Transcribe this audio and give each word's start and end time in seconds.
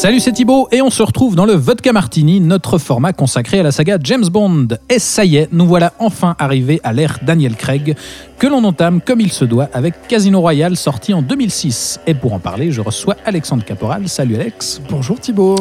Salut, 0.00 0.18
c'est 0.18 0.32
Thibaut 0.32 0.66
et 0.72 0.80
on 0.80 0.88
se 0.88 1.02
retrouve 1.02 1.36
dans 1.36 1.44
le 1.44 1.52
Vodka 1.52 1.92
Martini, 1.92 2.40
notre 2.40 2.78
format 2.78 3.12
consacré 3.12 3.60
à 3.60 3.62
la 3.62 3.70
saga 3.70 3.98
James 4.02 4.24
Bond. 4.24 4.68
Et 4.88 4.98
ça 4.98 5.26
y 5.26 5.36
est, 5.36 5.52
nous 5.52 5.66
voilà 5.66 5.92
enfin 5.98 6.36
arrivés 6.38 6.80
à 6.82 6.94
l'ère 6.94 7.18
Daniel 7.20 7.54
Craig, 7.54 7.94
que 8.38 8.46
l'on 8.46 8.64
entame 8.64 9.02
comme 9.02 9.20
il 9.20 9.30
se 9.30 9.44
doit 9.44 9.68
avec 9.74 10.08
Casino 10.08 10.40
Royale 10.40 10.78
sorti 10.78 11.12
en 11.12 11.20
2006. 11.20 12.00
Et 12.06 12.14
pour 12.14 12.32
en 12.32 12.38
parler, 12.38 12.72
je 12.72 12.80
reçois 12.80 13.14
Alexandre 13.26 13.62
Caporal. 13.62 14.08
Salut 14.08 14.36
Alex. 14.36 14.80
Bonjour 14.88 15.20
Thibaut. 15.20 15.56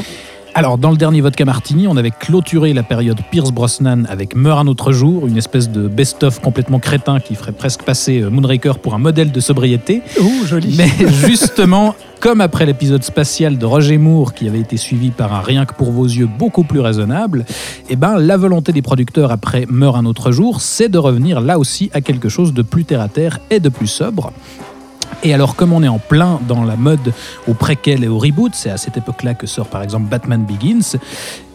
Alors, 0.59 0.77
dans 0.77 0.91
le 0.91 0.98
dernier 0.98 1.22
Vodka 1.22 1.45
Martini, 1.45 1.88
on 1.88 1.95
avait 1.95 2.12
clôturé 2.12 2.73
la 2.73 2.84
période 2.84 3.22
Pierce 3.31 3.54
Brosnan 3.54 4.05
avec 4.09 4.36
Meurt 4.36 4.59
un 4.59 4.67
autre 4.67 4.91
jour, 4.91 5.26
une 5.26 5.38
espèce 5.38 5.70
de 5.70 5.88
best-of 5.88 6.41
complètement 6.41 6.80
crétin 6.80 7.22
qui 7.22 7.36
ferait 7.36 7.54
presque 7.54 7.84
passer 7.84 8.20
euh, 8.20 8.30
Moonraker 8.30 8.80
pour 8.80 8.94
un 8.94 8.98
modèle 8.98 9.31
de 9.31 9.40
sobriété. 9.40 10.02
Ouh, 10.20 10.45
joli. 10.45 10.76
Mais 10.77 10.90
justement, 11.26 11.95
comme 12.20 12.41
après 12.41 12.66
l'épisode 12.66 13.05
spatial 13.05 13.58
de 13.58 13.66
Roger 13.66 13.98
Moore 13.98 14.34
qui 14.34 14.50
avait 14.50 14.59
été 14.59 14.76
suivi 14.76 15.12
par 15.12 15.34
un 15.34 15.40
rien 15.40 15.66
que 15.66 15.76
pour 15.76 15.94
vos 15.94 16.03
yeux 16.03 16.27
beaucoup 16.27 16.66
plus 16.66 16.81
raisonnable, 16.81 17.45
eh 17.89 17.95
ben 17.95 18.17
la 18.17 18.36
volonté 18.36 18.73
des 18.73 18.81
producteurs 18.81 19.31
après 19.31 19.66
Meurt 19.70 19.95
un 19.95 20.05
autre 20.05 20.33
jour, 20.33 20.59
c'est 20.59 20.89
de 20.89 20.98
revenir 20.98 21.39
là 21.39 21.58
aussi 21.58 21.89
à 21.94 22.02
quelque 22.02 22.28
chose 22.28 22.53
de 22.53 22.64
plus 22.64 22.83
terre 22.83 23.00
à 23.00 23.08
terre 23.08 23.39
et 23.50 23.61
de 23.61 23.70
plus 23.70 23.88
sobre. 23.88 24.33
Et 25.22 25.34
alors, 25.34 25.56
comme 25.56 25.73
on 25.73 25.84
est 25.84 25.89
en 25.89 26.00
plein 26.00 26.39
dans 26.48 26.64
la 26.64 26.78
mode 26.78 27.14
au 27.48 27.53
préquel 27.53 28.06
et 28.06 28.08
au 28.08 28.17
reboot, 28.17 28.53
c'est 28.56 28.70
à 28.70 28.78
cette 28.78 28.95
époque-là 28.95 29.34
que 29.34 29.48
sort 29.48 29.67
par 29.67 29.84
exemple 29.84 30.06
Batman 30.06 30.45
Begins, 30.45 30.98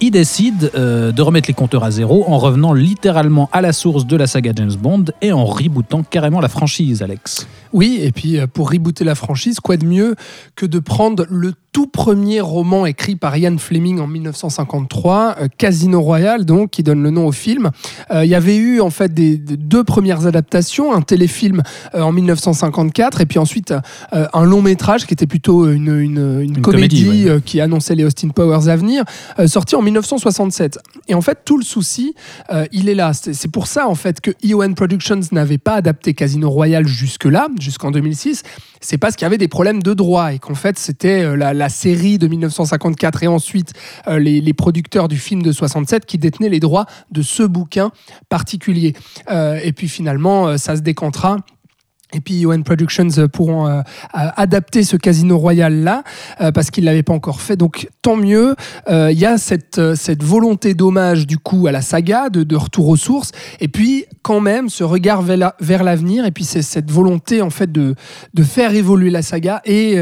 ils 0.01 0.11
décident 0.11 0.67
euh, 0.75 1.13
de 1.13 1.23
remettre 1.23 1.49
les 1.49 1.55
compteurs 1.55 1.83
à 1.83 1.91
zéro 1.91 2.25
en 2.29 2.37
revenant 2.37 2.75
littéralement 2.75 3.49
à 3.53 3.63
la 3.63 3.73
source 3.73 4.07
de 4.07 4.17
la 4.17 4.27
saga 4.27 4.53
James 4.55 4.75
Bond 4.79 5.07
et 5.23 5.33
en 5.33 5.47
rebootant 5.47 6.03
carrément 6.03 6.41
la 6.41 6.51
franchise, 6.51 7.03
Alex. 7.03 7.47
Oui, 7.73 8.01
et 8.03 8.13
puis 8.13 8.39
euh, 8.39 8.47
pour 8.47 8.71
rebooter 8.71 9.05
la 9.05 9.15
franchise, 9.15 9.61
quoi 9.61 9.79
de 9.79 9.87
mieux 9.87 10.15
que 10.57 10.67
de 10.67 10.79
prendre 10.79 11.25
le 11.31 11.55
tout 11.73 11.87
premier 11.87 12.41
roman 12.41 12.87
écrit 12.87 13.17
par 13.17 13.37
Ian 13.37 13.57
Fleming 13.59 13.99
en 13.99 14.07
1953, 14.07 15.37
euh, 15.41 15.49
Casino 15.57 16.03
Royale, 16.03 16.45
donc, 16.45 16.71
qui 16.71 16.83
donne 16.83 17.03
le 17.03 17.11
nom 17.11 17.27
au 17.27 17.33
film. 17.33 17.71
Il 18.13 18.29
y 18.29 18.35
avait 18.35 18.57
eu 18.57 18.81
en 18.81 18.91
fait 18.91 19.13
des, 19.13 19.39
deux 19.39 19.83
premières 19.83 20.27
adaptations, 20.27 20.95
un 20.95 21.01
téléfilm 21.01 21.63
en 21.95 22.13
1954 22.13 23.23
et 23.23 23.27
puis 23.27 23.39
ensuite 23.39 23.54
euh, 24.13 24.27
un 24.33 24.45
long 24.45 24.63
métrage 24.63 25.07
qui 25.07 25.13
était 25.15 25.27
plutôt 25.27 25.69
une, 25.71 25.89
une- 25.89 26.41
une 26.41 26.41
Une 26.57 26.61
comédie, 26.63 27.05
comédie, 27.05 27.25
ouais. 27.25 27.31
euh, 27.31 27.41
qui 27.41 27.61
annonçait 27.61 27.95
les 27.95 28.05
Austin 28.05 28.29
Powers 28.29 28.69
à 28.69 28.77
venir, 28.77 29.05
euh, 29.39 29.47
sorti 29.47 29.77
en 29.77 29.83
1967. 29.83 30.79
Et 31.09 31.15
en 31.15 31.21
fait, 31.21 31.39
tout 31.45 31.59
le 31.59 31.65
souci, 31.65 32.15
il 32.73 32.89
est 32.89 32.95
là. 32.95 33.13
C'est 33.15 33.51
pour 33.51 33.67
ça 33.67 33.89
en 33.89 33.95
fait 33.95 34.21
que 34.21 34.31
EON 34.45 34.75
Productions 34.75 35.21
n'avait 35.33 35.59
pas 35.59 35.75
adapté 35.75 36.15
Casino 36.15 36.51
Royale 36.51 36.87
jusque-là, 36.87 37.49
jusqu'en 37.61 37.91
2006. 37.91 38.43
C'est 38.81 38.99
parce 38.99 39.17
qu'il 39.17 39.25
y 39.25 39.27
avait 39.27 39.39
des 39.39 39.49
problèmes 39.49 39.83
de 39.83 39.95
droit 39.95 40.33
et 40.33 40.39
qu'en 40.39 40.55
fait 40.55 40.79
c'était 40.79 41.37
la, 41.37 41.55
la 41.55 41.69
série 41.69 42.19
de 42.19 42.27
1954 42.29 43.23
et 43.23 43.27
ensuite 43.29 43.73
les, 44.09 44.41
les 44.41 44.53
producteurs 44.53 45.09
du 45.09 45.17
film 45.17 45.43
de 45.43 45.53
67 45.53 46.05
qui 46.07 46.19
détenaient 46.19 46.49
les 46.51 46.61
droits 46.61 46.87
de 47.11 47.23
ce 47.23 47.43
bouquin 47.43 47.91
particulier. 48.29 48.95
Euh, 49.31 49.59
et 49.63 49.73
puis 49.73 49.89
finalement, 49.89 50.57
ça 50.59 50.77
se 50.77 50.81
décantera. 50.83 51.37
Et 52.15 52.21
puis 52.21 52.43
UN 52.43 52.63
Productions 52.63 53.09
euh, 53.19 53.29
pourront 53.29 53.67
euh, 53.69 53.81
adapter 54.13 54.85
ce 54.85 54.97
Casino 54.97 55.37
Royal 55.39 55.83
là 55.83 56.05
euh, 56.41 56.53
parce 56.53 56.71
qu'ils 56.71 56.85
l'avaient 56.85 57.03
pas 57.03 57.13
encore 57.13 57.41
fait. 57.41 57.57
Donc 57.57 57.89
tant 58.03 58.17
mieux. 58.17 58.55
Euh, 58.89 59.11
Il 59.13 59.19
y 59.19 59.27
a 59.27 59.37
cette, 59.39 59.81
cette 59.95 60.23
volonté 60.23 60.75
d'hommage 60.75 61.27
du 61.27 61.39
coup 61.39 61.67
à 61.67 61.73
la 61.73 61.83
saga, 61.83 62.29
de, 62.31 62.43
de 62.45 62.57
retour 62.57 62.89
aux 62.89 62.97
sources. 62.97 63.33
Et 63.61 63.69
puis 63.69 64.05
quand 64.23 64.41
même 64.41 64.69
ce 64.69 64.85
regard 64.85 65.23
vers 65.23 65.37
la- 65.37 65.57
vers 65.61 65.85
l'avenir. 65.85 66.25
Et 66.25 66.31
puis 66.31 66.45
c'est 66.45 66.63
cette 66.63 66.91
volonté 66.91 67.43
en 67.43 67.51
fait 67.51 67.71
de, 67.71 67.95
de 68.35 68.43
faire 68.43 68.75
évoluer 68.75 69.11
la 69.11 69.23
saga 69.23 69.61
et, 69.65 69.97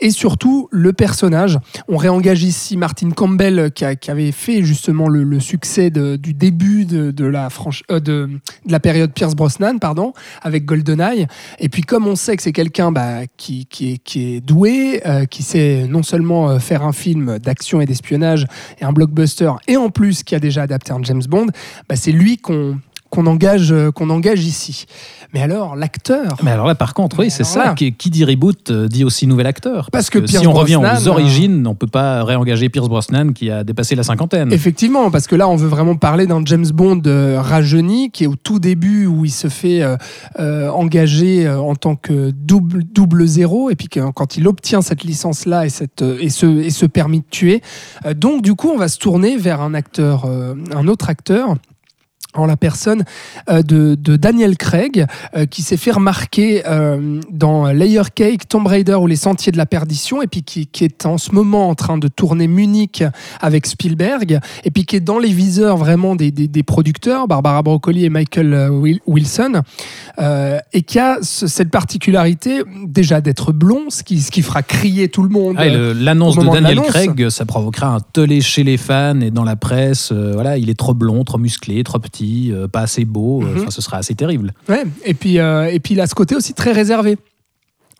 et 0.00 0.10
surtout 0.10 0.68
le 0.70 0.92
personnage. 0.92 1.58
On 1.88 1.96
réengage 1.96 2.42
ici 2.44 2.76
Martin 2.76 3.10
Campbell 3.10 3.70
qui, 3.74 3.84
avait 4.10 4.32
fait 4.32 4.62
justement 4.62 5.08
le, 5.08 5.40
succès 5.40 5.90
du 5.90 6.34
début 6.34 6.84
de, 6.84 7.24
la 7.24 7.48
de, 7.90 7.98
de 8.00 8.38
la 8.68 8.80
période 8.80 9.12
Pierce 9.12 9.34
Brosnan, 9.34 9.78
pardon, 9.78 10.12
avec 10.42 10.64
GoldenEye. 10.64 11.26
Et 11.58 11.68
puis 11.68 11.82
comme 11.82 12.06
on 12.06 12.16
sait 12.16 12.36
que 12.36 12.42
c'est 12.42 12.52
quelqu'un 12.52 12.92
bah, 12.92 13.26
qui, 13.36 13.66
est 14.14 14.40
doué, 14.40 15.02
euh, 15.06 15.24
qui 15.26 15.42
sait 15.42 15.86
non 15.88 16.02
seulement 16.02 16.50
euh, 16.50 16.58
faire 16.58 16.82
un 16.82 16.92
film 16.92 17.38
d'action 17.38 17.80
et 17.80 17.86
d'espionnage 17.86 18.46
et 18.80 18.84
un 18.84 18.92
blockbuster, 18.92 19.52
et 19.68 19.76
en 19.76 19.90
plus 19.90 20.22
qui 20.22 20.34
a 20.34 20.40
déjà 20.40 20.62
adapté 20.62 20.92
un 20.92 21.02
James 21.02 21.22
Bond, 21.28 21.46
bah, 21.88 21.96
c'est 21.96 22.12
lui 22.12 22.38
qu'on 22.38 22.78
qu'on 23.10 23.26
engage, 23.26 23.72
euh, 23.72 23.90
qu'on 23.90 24.08
engage 24.10 24.44
ici. 24.44 24.86
Mais 25.34 25.42
alors, 25.42 25.76
l'acteur 25.76 26.36
Mais 26.42 26.50
alors 26.50 26.66
là, 26.66 26.74
par 26.74 26.94
contre, 26.94 27.18
oui, 27.20 27.30
c'est 27.30 27.44
ça. 27.44 27.64
là- 27.66 27.74
Qui, 27.74 27.92
dit 27.92 28.24
reboot 28.24 28.70
euh, 28.70 28.88
dit 28.88 29.04
aussi 29.04 29.26
nouvel 29.26 29.46
acteur. 29.46 29.88
Parce 29.92 30.10
que 30.10 30.18
si 30.26 30.32
Pierce 30.32 30.46
on 30.46 30.52
revient 30.52 30.76
aux 30.76 31.08
origines, 31.08 31.66
on 31.66 31.74
peut 31.74 31.86
pas 31.86 32.24
réengager 32.24 32.68
Pierce 32.68 32.88
Brosnan 32.88 33.32
qui 33.32 33.50
a 33.50 33.62
dépassé 33.64 33.94
la 33.94 34.02
cinquantaine. 34.02 34.52
Effectivement, 34.52 35.10
parce 35.10 35.26
que 35.26 35.36
là, 35.36 35.48
on 35.48 35.56
veut 35.56 35.68
vraiment 35.68 35.96
parler 35.96 36.26
d'un 36.26 36.42
James 36.46 36.66
Bond 36.72 37.02
euh, 37.06 37.40
rajeuni 37.40 38.10
qui 38.10 38.24
est 38.24 38.26
au 38.26 38.36
tout 38.36 38.58
début 38.58 39.06
où 39.06 39.24
il 39.24 39.30
se 39.30 39.48
fait 39.48 39.82
euh, 39.82 39.96
euh, 40.38 40.68
engager 40.70 41.46
euh, 41.46 41.60
en 41.60 41.74
tant 41.74 41.96
que 41.96 42.30
double, 42.30 42.82
double 42.84 43.26
zéro, 43.26 43.70
et 43.70 43.76
puis 43.76 43.88
que, 43.88 44.10
quand 44.12 44.36
il 44.36 44.46
obtient 44.48 44.82
cette 44.82 45.04
licence-là 45.04 45.66
et, 45.66 45.68
cette, 45.70 46.02
euh, 46.02 46.16
et, 46.20 46.28
ce, 46.30 46.46
et 46.46 46.70
ce 46.70 46.86
permis 46.86 47.20
de 47.20 47.24
tuer. 47.30 47.62
euh, 48.06 48.14
donc, 48.14 48.42
du 48.42 48.54
coup, 48.54 48.68
on 48.72 48.78
va 48.78 48.88
se 48.88 48.98
tourner 48.98 49.36
vers 49.36 49.60
un 49.60 49.74
acteur, 49.74 50.24
euh, 50.26 50.54
un 50.74 50.88
autre 50.88 51.08
acteur 51.10 51.54
en 52.34 52.46
la 52.46 52.56
personne 52.56 53.04
euh, 53.48 53.62
de, 53.62 53.96
de 53.96 54.16
Daniel 54.16 54.56
Craig, 54.56 55.06
euh, 55.36 55.46
qui 55.46 55.62
s'est 55.62 55.76
fait 55.76 55.90
remarquer 55.90 56.62
euh, 56.66 57.20
dans 57.30 57.66
Layer 57.66 58.02
Cake, 58.14 58.46
Tomb 58.48 58.66
Raider 58.66 58.94
ou 58.94 59.06
Les 59.06 59.16
Sentiers 59.16 59.50
de 59.52 59.56
la 59.58 59.66
Perdition, 59.66 60.22
et 60.22 60.26
puis 60.28 60.42
qui, 60.42 60.66
qui 60.66 60.84
est 60.84 61.06
en 61.06 61.18
ce 61.18 61.32
moment 61.32 61.68
en 61.68 61.74
train 61.74 61.98
de 61.98 62.06
tourner 62.08 62.46
Munich 62.46 63.02
avec 63.40 63.66
Spielberg, 63.66 64.38
et 64.64 64.70
puis 64.70 64.84
qui 64.84 64.96
est 64.96 65.00
dans 65.00 65.18
les 65.18 65.32
viseurs 65.32 65.76
vraiment 65.76 66.14
des, 66.14 66.30
des- 66.30 66.46
des 66.48 66.62
producteurs, 66.62 67.26
Barbara 67.26 67.62
Broccoli 67.62 68.04
et 68.04 68.10
Michael 68.10 68.54
Wil- 68.70 69.00
Wilson, 69.06 69.62
euh, 70.20 70.58
et 70.72 70.82
qui 70.82 70.98
a 70.98 71.18
ce- 71.22 71.46
cette 71.46 71.70
particularité 71.70 72.62
déjà 72.86 73.20
d'être 73.20 73.52
blond, 73.52 73.90
ce 73.90 74.02
qui, 74.02 74.20
ce 74.20 74.30
qui 74.30 74.42
fera 74.42 74.62
crier 74.62 75.08
tout 75.08 75.22
le 75.22 75.28
monde. 75.30 75.56
Ah, 75.58 75.64
L'annonce 75.94 76.36
de 76.36 76.44
Daniel. 76.62 76.76
Craig, 77.16 77.28
ça 77.28 77.44
provoquera 77.44 77.88
un 77.88 78.00
tollé 78.00 78.40
chez 78.40 78.62
les 78.62 78.76
fans 78.76 79.20
et 79.20 79.30
dans 79.30 79.44
la 79.44 79.56
presse. 79.56 80.12
voilà, 80.12 80.56
il 80.58 80.70
est 80.70 80.78
trop 80.78 80.94
blond, 80.94 81.24
trop 81.24 81.38
musclé, 81.38 81.82
trop 81.84 81.98
petit, 81.98 82.19
euh, 82.52 82.68
pas 82.68 82.80
assez 82.80 83.04
beau. 83.04 83.42
euh, 83.42 83.46
Mhm. 83.54 83.60
Enfin, 83.62 83.70
ce 83.70 83.80
sera 83.82 83.96
assez 83.98 84.14
terrible. 84.14 84.52
Ouais, 84.68 84.84
et 85.04 85.14
puis, 85.14 85.38
euh, 85.38 85.70
et 85.72 85.80
puis 85.80 85.94
il 85.94 86.00
a 86.00 86.06
ce 86.06 86.14
côté 86.14 86.34
aussi 86.36 86.54
très 86.54 86.72
réservé. 86.72 87.16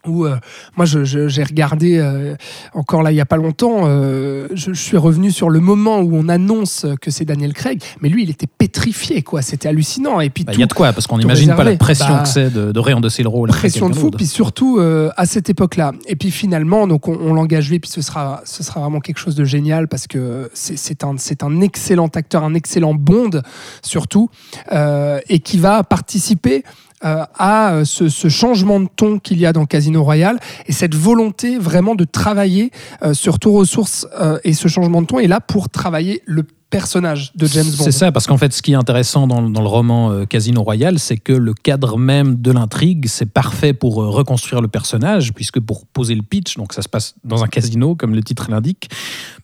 Où, 0.07 0.25
euh, 0.25 0.35
moi, 0.77 0.85
je- 0.85 1.03
je- 1.03 1.27
j'ai 1.27 1.43
regardé 1.43 1.97
euh, 1.99 2.35
encore 2.73 3.03
là 3.03 3.11
il 3.11 3.15
y 3.15 3.21
a 3.21 3.25
pas 3.25 3.37
longtemps. 3.37 3.81
euh, 3.85 4.47
je, 4.53 4.73
je 4.73 4.81
suis 4.81 4.97
revenu 4.97 5.29
sur 5.31 5.49
le 5.49 5.59
moment 5.59 5.99
où 5.99 6.15
on 6.15 6.27
annonce 6.27 6.85
que 7.01 7.11
c'est 7.11 7.25
Daniel 7.25 7.53
Craig, 7.53 7.81
mais 8.01 8.09
lui, 8.09 8.23
il 8.23 8.29
était 8.31 8.47
pétrifié, 8.47 9.21
quoi. 9.21 9.41
C'était 9.43 9.67
hallucinant. 9.69 10.19
Et 10.19 10.29
puis 10.31 10.43
Bah, 10.43 10.53
Il 10.55 10.59
y 10.59 10.63
a 10.63 10.65
de 10.65 10.73
quoi, 10.73 10.91
parce 10.93 11.05
qu'on 11.07 11.17
n'imagine 11.19 11.53
pas 11.55 11.63
la 11.63 11.75
pression 11.75 12.07
Bah, 12.07 12.23
que 12.23 12.29
c'est 12.29 12.49
de, 12.51 12.71
de 12.71 12.79
réendosser 12.79 13.21
le 13.23 13.29
rôle. 13.29 13.49
pression 13.49 13.89
de 13.89 13.95
fou, 13.95 14.09
puis 14.11 14.25
surtout 14.27 14.79
euh, 14.79 15.09
à 15.17 15.25
cette 15.25 15.49
époque-là. 15.49 15.91
Et 16.07 16.15
puis 16.15 16.31
finalement, 16.31 16.87
donc 16.87 17.07
on, 17.07 17.17
on 17.21 17.33
l'engage 17.33 17.69
lui, 17.69 17.79
puis 17.79 17.89
ce 17.91 18.01
sera, 18.01 18.41
ce 18.45 18.63
sera 18.63 18.79
vraiment 18.81 18.99
quelque 19.01 19.19
chose 19.19 19.35
de 19.35 19.43
génial 19.45 19.87
parce 19.87 20.07
que 20.07 20.49
c'est 20.53 20.77
c'est 20.77 21.03
un, 21.03 21.15
c'est 21.17 21.43
un 21.43 21.61
excellent 21.61 22.07
acteur, 22.07 22.43
un 22.43 22.53
excellent 22.55 22.93
Bond 22.95 23.41
surtout, 23.83 24.29
euh, 24.71 25.19
et 25.29 25.39
qui 25.39 25.57
va 25.57 25.83
participer 25.83 26.63
euh, 27.03 27.23
à 27.37 27.73
euh, 27.73 27.85
ce, 27.85 28.09
ce 28.09 28.27
changement 28.27 28.79
de 28.79 28.87
ton 28.95 29.19
qu'il 29.19 29.39
y 29.39 29.45
a 29.45 29.53
dans 29.53 29.65
Casino 29.65 30.03
Royale 30.03 30.39
et 30.67 30.71
cette 30.71 30.95
volonté 30.95 31.57
vraiment 31.57 31.95
de 31.95 32.03
travailler 32.03 32.71
euh, 33.03 33.13
sur 33.13 33.39
Tour 33.39 33.55
aux 33.55 33.65
sources 33.65 34.07
euh, 34.19 34.39
et 34.43 34.53
ce 34.53 34.67
changement 34.67 35.01
de 35.01 35.07
ton 35.07 35.19
est 35.19 35.27
là 35.27 35.39
pour 35.39 35.69
travailler 35.69 36.21
le 36.25 36.43
personnage 36.71 37.31
de 37.35 37.45
James 37.45 37.67
Bond. 37.77 37.83
C'est 37.83 37.91
ça, 37.91 38.11
parce 38.11 38.25
qu'en 38.25 38.37
fait, 38.37 38.51
ce 38.53 38.63
qui 38.63 38.71
est 38.71 38.75
intéressant 38.75 39.27
dans, 39.27 39.43
dans 39.47 39.61
le 39.61 39.67
roman 39.67 40.11
euh, 40.11 40.25
Casino 40.25 40.63
Royale, 40.63 40.97
c'est 40.97 41.17
que 41.17 41.33
le 41.33 41.53
cadre 41.53 41.97
même 41.99 42.41
de 42.41 42.51
l'intrigue, 42.51 43.05
c'est 43.07 43.27
parfait 43.31 43.73
pour 43.73 44.01
euh, 44.01 44.09
reconstruire 44.09 44.61
le 44.61 44.67
personnage, 44.69 45.33
puisque 45.33 45.59
pour 45.59 45.85
poser 45.85 46.15
le 46.15 46.23
pitch, 46.23 46.57
donc 46.57 46.73
ça 46.73 46.81
se 46.81 46.89
passe 46.89 47.13
dans 47.23 47.43
un 47.43 47.47
casino, 47.47 47.93
comme 47.95 48.15
le 48.15 48.23
titre 48.23 48.47
l'indique, 48.49 48.89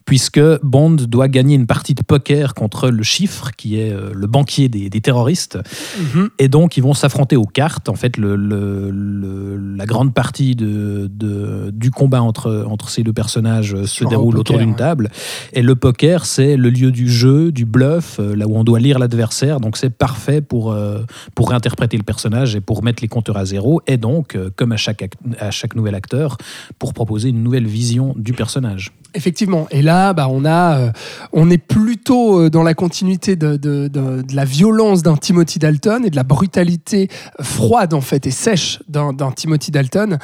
puisque 0.06 0.40
Bond 0.64 0.96
doit 1.08 1.28
gagner 1.28 1.56
une 1.56 1.68
partie 1.68 1.94
de 1.94 2.02
poker 2.02 2.54
contre 2.54 2.90
le 2.90 3.04
chiffre, 3.04 3.52
qui 3.58 3.78
est 3.78 3.92
euh, 3.92 4.12
le 4.16 4.26
banquier 4.28 4.70
des, 4.70 4.90
des 4.90 5.02
terroristes, 5.02 5.60
Mhm. 6.00 6.30
et 6.40 6.48
donc 6.48 6.78
ils 6.78 6.84
vont 6.84 6.94
s'affronter 6.94 7.36
aux 7.36 7.44
cartes. 7.46 7.90
En 7.90 7.96
fait, 7.96 8.16
le, 8.16 8.38
le- 8.38 8.90
le- 8.90 9.76
la 9.76 9.86
grande 9.86 10.14
partie 10.14 10.56
de, 10.56 11.12
de- 11.14 11.72
du 11.74 11.92
combat 11.92 12.22
entre, 12.22 12.66
entre 12.70 12.90
ces 12.90 13.04
deux 13.04 13.12
personnages 13.14 13.76
se 13.84 14.06
déroule 14.06 14.36
poker, 14.36 14.40
autour 14.40 14.58
d'une 14.60 14.70
ouais. 14.72 14.76
table, 14.78 15.10
et 15.52 15.62
le 15.62 15.76
poker, 15.76 16.26
c'est 16.26 16.56
le 16.56 16.70
lieu 16.70 16.92
du 16.92 17.10
jeu 17.10 17.17
du 17.26 17.66
bluff, 17.66 18.20
euh, 18.20 18.36
là 18.36 18.48
où 18.48 18.56
on 18.56 18.64
doit 18.64 18.80
lire 18.80 19.00
l'adversaire. 19.00 19.60
Donc 19.60 19.78
c'est 19.78 19.90
parfait 19.90 20.42
pour, 20.42 20.72
euh, 20.72 21.00
pour 21.36 21.50
réinterpréter 21.50 21.98
le 21.98 22.04
personnage 22.04 22.56
et 22.56 22.62
pour 22.62 22.84
mettre 22.84 23.02
les 23.02 23.08
compteurs 23.08 23.38
à 23.38 23.46
zéro. 23.46 23.82
Et 23.88 23.98
donc, 23.98 24.36
euh, 24.36 24.50
comme 24.56 24.72
à 24.72 24.78
chaque, 24.78 25.04
à 25.40 25.52
chaque 25.52 25.76
nouvel 25.76 25.96
acteur, 25.96 26.38
pour 26.80 26.94
proposer 26.94 27.30
une 27.30 27.44
nouvelle 27.44 27.66
vision 27.68 28.14
du 28.18 28.34
personnage. 28.34 28.92
Effectivement. 29.16 29.68
Et 29.72 29.82
là, 29.82 30.14
bah, 30.14 30.28
on, 30.30 30.46
a, 30.46 30.78
euh, 30.78 30.92
on 31.34 31.50
est 31.50 31.58
plutôt 31.58 32.50
dans 32.50 32.64
la 32.64 32.74
continuité 32.74 33.36
de, 33.36 33.58
de- 33.58 34.24
la 34.34 34.46
violence 34.46 35.02
d'un 35.02 35.16
Timothy 35.18 35.60
Dalton 35.60 36.06
et 36.06 36.10
de 36.10 36.16
la 36.16 36.24
brutalité 36.24 37.10
froide, 37.42 37.94
en 37.94 38.02
fait, 38.02 38.28
et 38.28 38.32
sèche 38.32 38.80
d'un 38.88 39.32
Timothy 39.36 39.72
Dalton. 39.72 40.20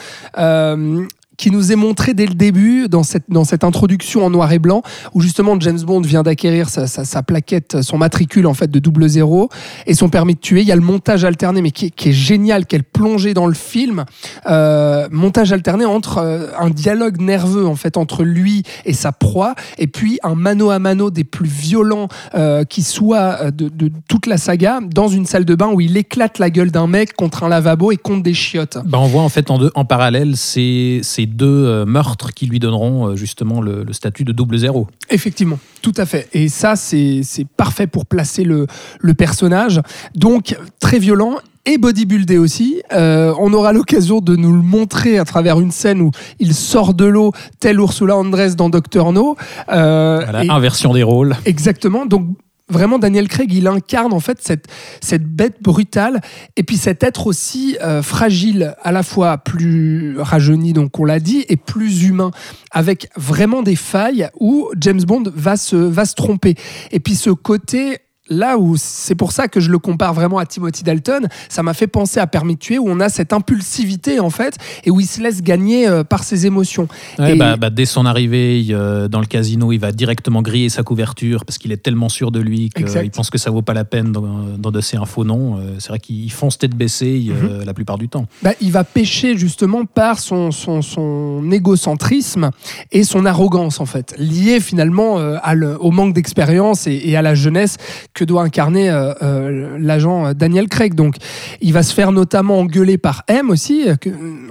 Qui 1.38 1.52
nous 1.52 1.72
est 1.72 1.76
montré 1.76 2.14
dès 2.14 2.26
le 2.26 2.34
début 2.36 2.88
dans 2.88 3.04
cette, 3.04 3.24
dans 3.30 3.44
cette 3.44 3.64
introduction 3.64 4.26
en 4.26 4.30
noir 4.30 4.52
et 4.52 4.60
blanc 4.60 4.82
où 5.14 5.22
justement 5.22 5.60
James 5.60 5.80
Bond 5.82 6.02
vient 6.02 6.24
d'acquérir 6.24 6.70
sa, 6.70 6.88
sa- 6.88 7.24
plaquette, 7.24 7.82
son 7.82 7.98
matricule 7.98 8.46
en 8.48 8.54
fait 8.54 8.70
de 8.70 8.80
double 8.80 9.08
zéro 9.08 9.50
et 9.88 9.94
son 9.94 10.10
permis 10.10 10.36
de 10.36 10.40
tuer. 10.40 10.62
Il 10.62 10.68
y 10.68 10.72
a 10.72 10.76
le 10.76 10.82
montage 10.82 11.24
alterné 11.26 11.62
mais 11.62 11.72
qui, 11.72 11.86
est- 11.88 12.12
génial, 12.12 12.66
quelle 12.66 12.84
plongée 12.84 13.34
dans 13.34 13.48
le 13.48 13.54
film. 13.54 14.06
Euh, 14.48 15.08
montage 15.12 15.52
alterné 15.54 15.86
entre 15.86 16.18
euh, 16.20 16.48
un 16.60 16.70
dialogue 16.70 17.20
nerveux 17.22 17.66
en 17.66 17.76
fait 17.76 17.98
entre 17.98 18.24
lui 18.24 18.64
et 18.86 18.94
sa 18.94 19.12
proie 19.12 19.56
et 19.78 19.88
puis 19.88 20.20
un 20.24 20.36
mano 20.36 20.70
à 20.70 20.80
mano 20.80 21.10
des 21.12 21.24
plus 21.24 21.48
violents 21.50 22.08
euh, 22.36 22.64
qui 22.66 22.84
soit 22.84 23.52
de, 23.52 23.70
de 23.70 23.92
toute 24.08 24.28
la 24.28 24.38
saga 24.38 24.80
dans 24.82 25.08
une 25.08 25.26
salle 25.26 25.46
de 25.46 25.56
bain 25.56 25.70
où 25.74 25.82
il 25.82 25.96
éclate 25.98 26.40
la 26.40 26.50
gueule 26.50 26.72
d'un 26.72 26.88
mec 26.88 27.14
contre 27.16 27.44
un 27.44 27.50
lavabo 27.50 27.92
et 27.92 27.98
contre 27.98 28.24
des 28.24 28.34
chiottes. 28.34 28.78
Bah, 28.86 29.00
on 29.02 29.08
voit 29.08 29.22
en 29.22 29.30
fait 29.30 29.50
en, 29.50 29.58
deux, 29.58 29.72
en 29.76 29.86
parallèle 29.86 30.36
ces, 30.38 31.00
ces 31.24 31.28
deux 31.28 31.46
euh, 31.66 31.86
meurtres 31.86 32.32
qui 32.34 32.46
lui 32.48 32.60
donneront 32.60 33.08
euh, 33.10 33.16
justement 33.16 33.62
le, 33.62 33.84
le 33.84 33.94
statut 33.94 34.24
de 34.26 34.32
double 34.34 34.58
zéro. 34.58 34.88
Effectivement, 35.10 35.58
tout 35.82 35.94
à 35.98 36.06
fait. 36.06 36.28
Et 36.34 36.50
ça, 36.50 36.76
c'est 36.76 37.22
c'est 37.24 37.48
parfait 37.48 37.88
pour 37.88 38.06
placer 38.06 38.44
le, 38.44 38.68
le 39.00 39.14
personnage. 39.14 39.82
Donc, 40.16 40.58
très 40.80 41.00
violent 41.00 41.36
et 41.66 41.78
bodybuildé 41.78 42.38
aussi. 42.38 42.82
Euh, 42.92 43.34
on 43.40 43.54
aura 43.54 43.72
l'occasion 43.72 44.20
de 44.20 44.36
nous 44.36 44.52
le 44.52 44.62
montrer 44.62 45.18
à 45.18 45.24
travers 45.24 45.62
une 45.62 45.72
scène 45.72 46.02
où 46.02 46.12
il 46.40 46.54
sort 46.54 46.94
de 46.94 47.06
l'eau, 47.06 47.32
tel 47.62 47.78
Ursula 47.78 48.18
Andress 48.18 48.58
dans 48.58 48.70
Doctor 48.70 49.14
No. 49.14 49.38
Euh, 49.72 50.20
Voilà, 50.24 50.44
et- 50.44 50.50
inversion 50.50 50.94
des 50.94 51.04
rôles. 51.04 51.38
Exactement. 51.46 52.06
Donc 52.06 52.28
vraiment 52.74 53.00
Daniel 53.00 53.28
Craig, 53.30 53.54
il 53.54 53.68
incarne 53.68 54.12
en 54.12 54.20
fait 54.20 54.40
cette, 54.42 54.66
cette 55.00 55.24
bête 55.24 55.62
brutale 55.62 56.20
et 56.58 56.64
puis 56.64 56.76
cet 56.76 57.04
être 57.04 57.28
aussi 57.28 57.78
euh, 57.82 58.02
fragile, 58.02 58.76
à 58.84 58.92
la 58.92 59.04
fois 59.04 59.38
plus 59.38 60.20
rajeuni, 60.20 60.74
donc 60.74 61.00
on 61.00 61.06
l'a 61.06 61.20
dit, 61.20 61.46
et 61.48 61.56
plus 61.56 62.04
humain, 62.04 62.32
avec 62.72 63.08
vraiment 63.16 63.62
des 63.62 63.76
failles 63.76 64.28
où 64.40 64.70
James 64.78 65.02
Bond 65.04 65.24
va 65.34 65.56
se, 65.56 65.76
va 65.76 66.06
se 66.06 66.16
tromper. 66.16 66.56
Et 66.92 67.00
puis 67.00 67.16
ce 67.16 67.30
côté 67.30 68.00
là 68.30 68.58
où 68.58 68.76
c'est 68.78 69.16
pour 69.16 69.32
ça 69.32 69.48
que 69.48 69.60
je 69.60 69.70
le 69.70 69.78
compare 69.80 70.14
vraiment 70.14 70.38
à 70.38 70.46
Timothy 70.46 70.84
Dalton, 70.84 71.28
ça 71.50 71.62
m'a 71.64 71.74
fait 71.74 71.88
penser 71.88 72.20
à 72.20 72.28
Permis 72.28 72.56
de 72.56 72.60
tuer 72.60 72.78
où 72.80 72.86
on 72.88 73.00
a 73.00 73.10
cette 73.10 73.34
impulsivité 73.34 74.20
en 74.20 74.30
fait 74.30 74.56
et 74.86 74.92
où 74.92 75.00
il 75.00 75.06
se 75.06 75.22
laisse 75.22 75.42
gagner 75.44 75.88
euh, 75.88 76.04
par 76.04 76.24
ses 76.24 76.46
émotions. 76.46 76.88
Ouais, 77.20 77.34
Et- 77.34 77.36
bah, 77.36 77.58
bah, 77.58 77.70
dès 77.70 77.86
son 77.86 78.06
arrivée 78.06 78.62
il, 78.62 78.74
euh, 78.74 79.08
dans 79.08 79.20
le 79.20 79.26
casino, 79.26 79.72
il 79.72 79.78
va 79.80 79.92
directement 79.92 80.42
griller 80.42 80.70
sa 80.70 80.84
couverture 80.84 81.46
parce 81.46 81.58
qu'il 81.58 81.72
est 81.72 81.78
tellement 81.84 82.10
sûr 82.10 82.32
de 82.32 82.40
lui 82.40 82.70
qu'il 82.70 82.86
pense 83.12 83.30
que 83.30 83.38
ça 83.38 83.52
vaut 83.52 83.62
pas 83.62 83.74
la 83.74 83.86
peine 83.86 84.12
d'en- 84.12 84.58
d'endosser 84.58 84.98
un 84.98 85.06
faux 85.06 85.24
nom. 85.26 85.58
Euh, 85.58 85.76
C'est 85.80 85.90
vrai 85.90 86.00
qu'il 86.00 86.32
fonce 86.32 86.58
tête 86.58 86.76
baissée 86.76 87.26
Mhm. 87.28 87.36
euh, 87.50 87.66
la 87.66 87.74
plupart 87.74 87.98
du 87.98 88.08
temps. 88.08 88.26
Bah, 88.42 88.52
il 88.62 88.72
va 88.72 88.84
pêcher 88.84 89.38
justement 89.38 89.86
par 89.86 90.20
son, 90.20 90.52
son, 90.52 90.82
son 90.82 91.52
égocentrisme 91.52 92.52
et 92.92 93.04
son 93.04 93.26
arrogance 93.26 93.80
en 93.82 93.86
fait, 93.86 94.16
lié 94.18 94.60
finalement 94.60 95.18
à 95.18 95.56
le- 95.56 95.78
au 95.82 95.92
manque 95.92 96.14
d'expérience 96.14 96.88
et, 96.88 97.02
et 97.06 97.18
à 97.18 97.22
la 97.22 97.36
jeunesse 97.36 97.78
que 98.14 98.24
doit 98.24 98.44
incarner 98.44 98.90
euh, 98.90 99.14
euh, 99.22 99.78
l'agent 99.80 100.28
euh, 100.28 100.34
Daniel 100.34 100.68
Craig. 100.68 100.94
Donc 100.94 101.16
il 101.62 101.74
va 101.74 101.84
se 101.84 101.94
faire 101.94 102.12
notamment 102.12 102.60
engueuler 102.60 102.98
par 102.98 103.24
M 103.28 103.50
aussi, 103.50 103.86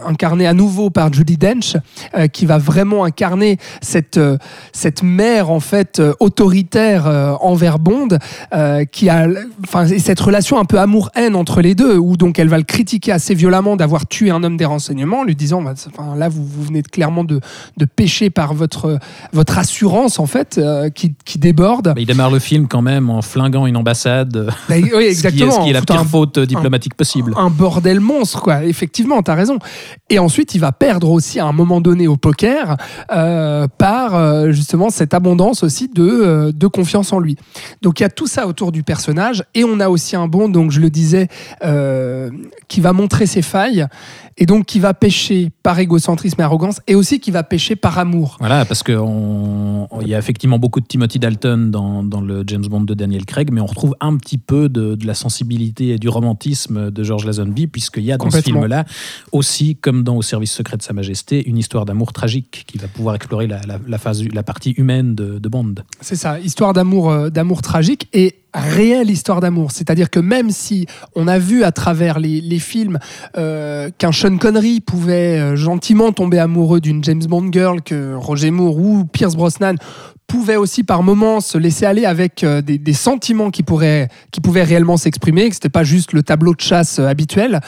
incarné 0.05 0.47
à 0.47 0.55
nouveau 0.55 0.91
par 0.91 1.13
Judy 1.13 1.37
Dench, 1.37 1.77
qui 2.33 2.47
va 2.47 2.59
vraiment 2.59 3.05
incarner 3.05 3.59
cette, 3.81 4.19
cette 4.73 5.03
mère 5.03 5.51
en 5.51 5.61
fait 5.61 6.01
autoritaire 6.21 7.07
envers 7.41 7.79
Bond, 7.79 8.09
qui 8.91 9.09
a, 9.09 9.29
enfin, 9.65 9.87
et 9.87 9.99
cette 9.99 10.21
relation 10.21 10.59
un 10.59 10.65
peu 10.65 10.79
amour-haine 10.79 11.37
entre 11.37 11.61
les 11.61 11.75
deux, 11.75 11.97
où 11.97 12.17
donc 12.17 12.39
elle 12.39 12.49
va 12.49 12.59
le 12.59 12.65
critiquer 12.65 13.13
assez 13.13 13.35
violemment 13.35 13.77
d'avoir 13.77 14.07
tué 14.07 14.31
un 14.31 14.43
homme 14.43 14.57
des 14.57 14.65
renseignements, 14.65 15.25
lui 15.25 15.37
disant, 15.37 15.63
bah, 15.63 15.75
enfin, 15.87 16.17
là 16.17 16.29
vous, 16.29 16.45
vous 16.45 16.63
venez 16.63 16.83
clairement 16.83 17.25
de, 17.25 17.41
de 17.77 17.85
pécher 17.85 18.31
par 18.31 18.55
votre, 18.55 18.99
votre 19.33 19.59
assurance 19.59 20.19
en 20.19 20.27
fait, 20.27 20.61
qui, 20.95 21.15
qui 21.25 21.39
déborde. 21.39 21.95
Il 21.97 22.07
démarre 22.07 22.31
le 22.31 22.39
film 22.39 22.69
quand 22.69 22.83
même 22.83 23.11
en 23.11 23.23
flinguant 23.53 23.67
une 23.67 23.77
ambassade, 23.77 24.37
euh, 24.37 24.51
Bah, 24.69 24.75
oui, 24.79 24.83
ce, 24.91 24.97
qui 24.97 24.97
est, 24.97 25.09
exactement. 25.11 25.51
ce 25.53 25.61
qui 25.61 25.71
est 25.71 25.73
la 25.73 25.83
pire 25.83 26.01
un- 26.01 26.05
faute 26.05 26.39
diplomatique 26.39 26.95
possible. 26.95 27.35
un 27.37 27.51
bordel 27.51 28.01
monstre, 28.01 28.41
quoi. 28.43 28.65
Effectivement, 28.65 29.23
t'as 29.23 29.35
raison. 29.35 29.59
Et 30.11 30.19
ensuite, 30.19 30.55
il 30.55 30.59
va 30.61 30.73
perdre 30.73 31.11
aussi 31.11 31.39
à 31.39 31.47
un 31.47 31.53
moment 31.53 31.81
donné 31.81 32.07
au 32.09 32.17
poker 32.17 32.77
euh, 33.13 33.67
par 33.79 34.15
euh, 34.15 34.51
justement 34.53 34.91
cette 34.91 35.15
abondance 35.15 35.63
aussi 35.63 35.89
de, 35.89 36.03
euh, 36.03 36.53
de 36.53 36.67
confiance 36.67 37.13
en 37.13 37.19
lui. 37.19 37.37
Donc 37.83 38.01
il 38.01 38.03
y 38.03 38.07
a 38.07 38.11
tout 38.11 38.27
ça 38.27 38.47
autour 38.47 38.73
du 38.73 38.83
personnage 38.83 39.45
et 39.55 39.65
on 39.65 39.81
a 39.81 39.89
aussi 39.89 40.17
un 40.17 40.27
Bond, 40.29 40.49
donc 40.49 40.71
je 40.71 40.81
le 40.81 40.89
disais, 40.91 41.29
qui 42.69 42.81
va 42.81 42.93
montrer 42.93 43.27
ses 43.27 43.43
failles 43.43 43.87
et 44.39 44.47
donc 44.47 44.67
qui 44.67 44.81
va 44.81 44.95
pêcher 44.95 45.51
par 45.63 45.79
égocentrisme 45.79 46.41
et 46.41 46.45
arrogance 46.45 46.81
et 46.87 46.95
aussi 46.95 47.21
qui 47.21 47.31
va 47.31 47.43
pêcher 47.43 47.77
par 47.77 47.99
amour. 47.99 48.37
Voilà, 48.41 48.65
parce 48.65 48.83
qu'il 48.83 48.97
y 50.07 50.15
a 50.15 50.19
effectivement 50.19 50.59
beaucoup 50.59 50.81
de 50.81 50.87
Timothy 50.87 51.19
Dalton 51.19 51.71
dans, 51.71 52.03
dans 52.03 52.21
le 52.21 52.45
James 52.47 52.67
Bond 52.67 52.83
de 52.83 52.95
Daniel 52.95 53.25
Craig, 53.27 53.51
mais 53.53 53.61
on 53.61 53.67
retrouve 53.67 53.95
un 54.01 54.17
petit 54.17 54.39
peu 54.39 54.69
de, 54.69 54.95
de 54.95 55.07
la 55.07 55.15
sensibilité 55.15 55.91
et 55.91 55.99
du 55.99 56.09
romantisme 56.09 56.91
de 56.91 57.03
George 57.03 57.25
Lazenby, 57.27 57.67
puisqu'il 57.67 58.05
y 58.05 58.13
a 58.13 58.17
dans 58.17 58.31
ce 58.31 58.41
film-là 58.41 58.85
aussi, 59.33 59.77
comme 59.77 60.03
dans 60.05 60.17
Au 60.17 60.23
service 60.23 60.53
secret 60.53 60.77
de 60.77 60.83
Sa 60.83 60.93
Majesté, 60.93 61.47
une 61.49 61.59
histoire 61.59 61.85
d'amour 61.85 62.13
tragique 62.13 62.65
qui 62.67 62.79
va 62.79 62.89
pouvoir 62.89 63.15
explorer 63.15 63.47
la, 63.47 63.61
la- 63.67 63.79
la 63.87 63.99
phase, 63.99 64.23
la 64.33 64.43
partie 64.43 64.71
humaine 64.73 65.15
de, 65.15 65.39
de 65.39 65.49
Bond. 65.49 65.75
C'est 66.01 66.17
ça, 66.17 66.39
histoire 66.41 66.73
d'amour, 66.73 67.11
euh, 67.11 67.31
d'amour 67.31 67.63
tragique 67.63 68.09
et 68.13 68.37
réelle 68.55 69.11
histoire 69.11 69.41
d'amour. 69.41 69.73
C'est-à-dire 69.73 70.11
que 70.11 70.21
même 70.21 70.51
si 70.51 70.87
on 71.15 71.27
a 71.29 71.39
vu 71.39 71.65
à 71.65 71.73
travers 71.73 72.19
les, 72.19 72.59
films 72.59 72.99
euh, 73.37 73.91
qu'un 73.99 74.13
Sean 74.13 74.37
Connery 74.37 74.81
pouvait 74.81 75.39
euh, 75.39 75.57
gentiment 75.57 76.13
tomber 76.13 76.39
amoureux 76.39 76.81
d'une 76.81 77.03
James 77.03 77.23
Bond 77.25 77.51
girl, 77.51 77.83
que 77.83 78.15
Roger 78.15 78.51
Moore 78.51 78.79
ou 78.79 79.05
Pierce 79.05 79.35
Brosnan 79.35 79.77
pouvait 80.27 80.57
aussi 80.57 80.83
par 80.83 81.03
moments 81.03 81.41
se 81.41 81.59
laisser 81.59 81.85
aller 81.85 82.07
avec 82.07 82.43
euh, 82.45 82.63
des, 82.63 82.93
sentiments 82.93 83.51
qui, 83.51 83.63
pourraient, 83.63 84.09
qui 84.31 84.41
pouvaient 84.41 84.63
réellement 84.63 84.97
s'exprimer, 84.97 85.49
que 85.49 85.55
c'était 85.55 85.69
pas 85.69 85.85
juste 85.85 86.13
le 86.13 86.23
tableau 86.23 86.55
de 86.55 86.61
chasse 86.61 86.99
habituel. 86.99 87.61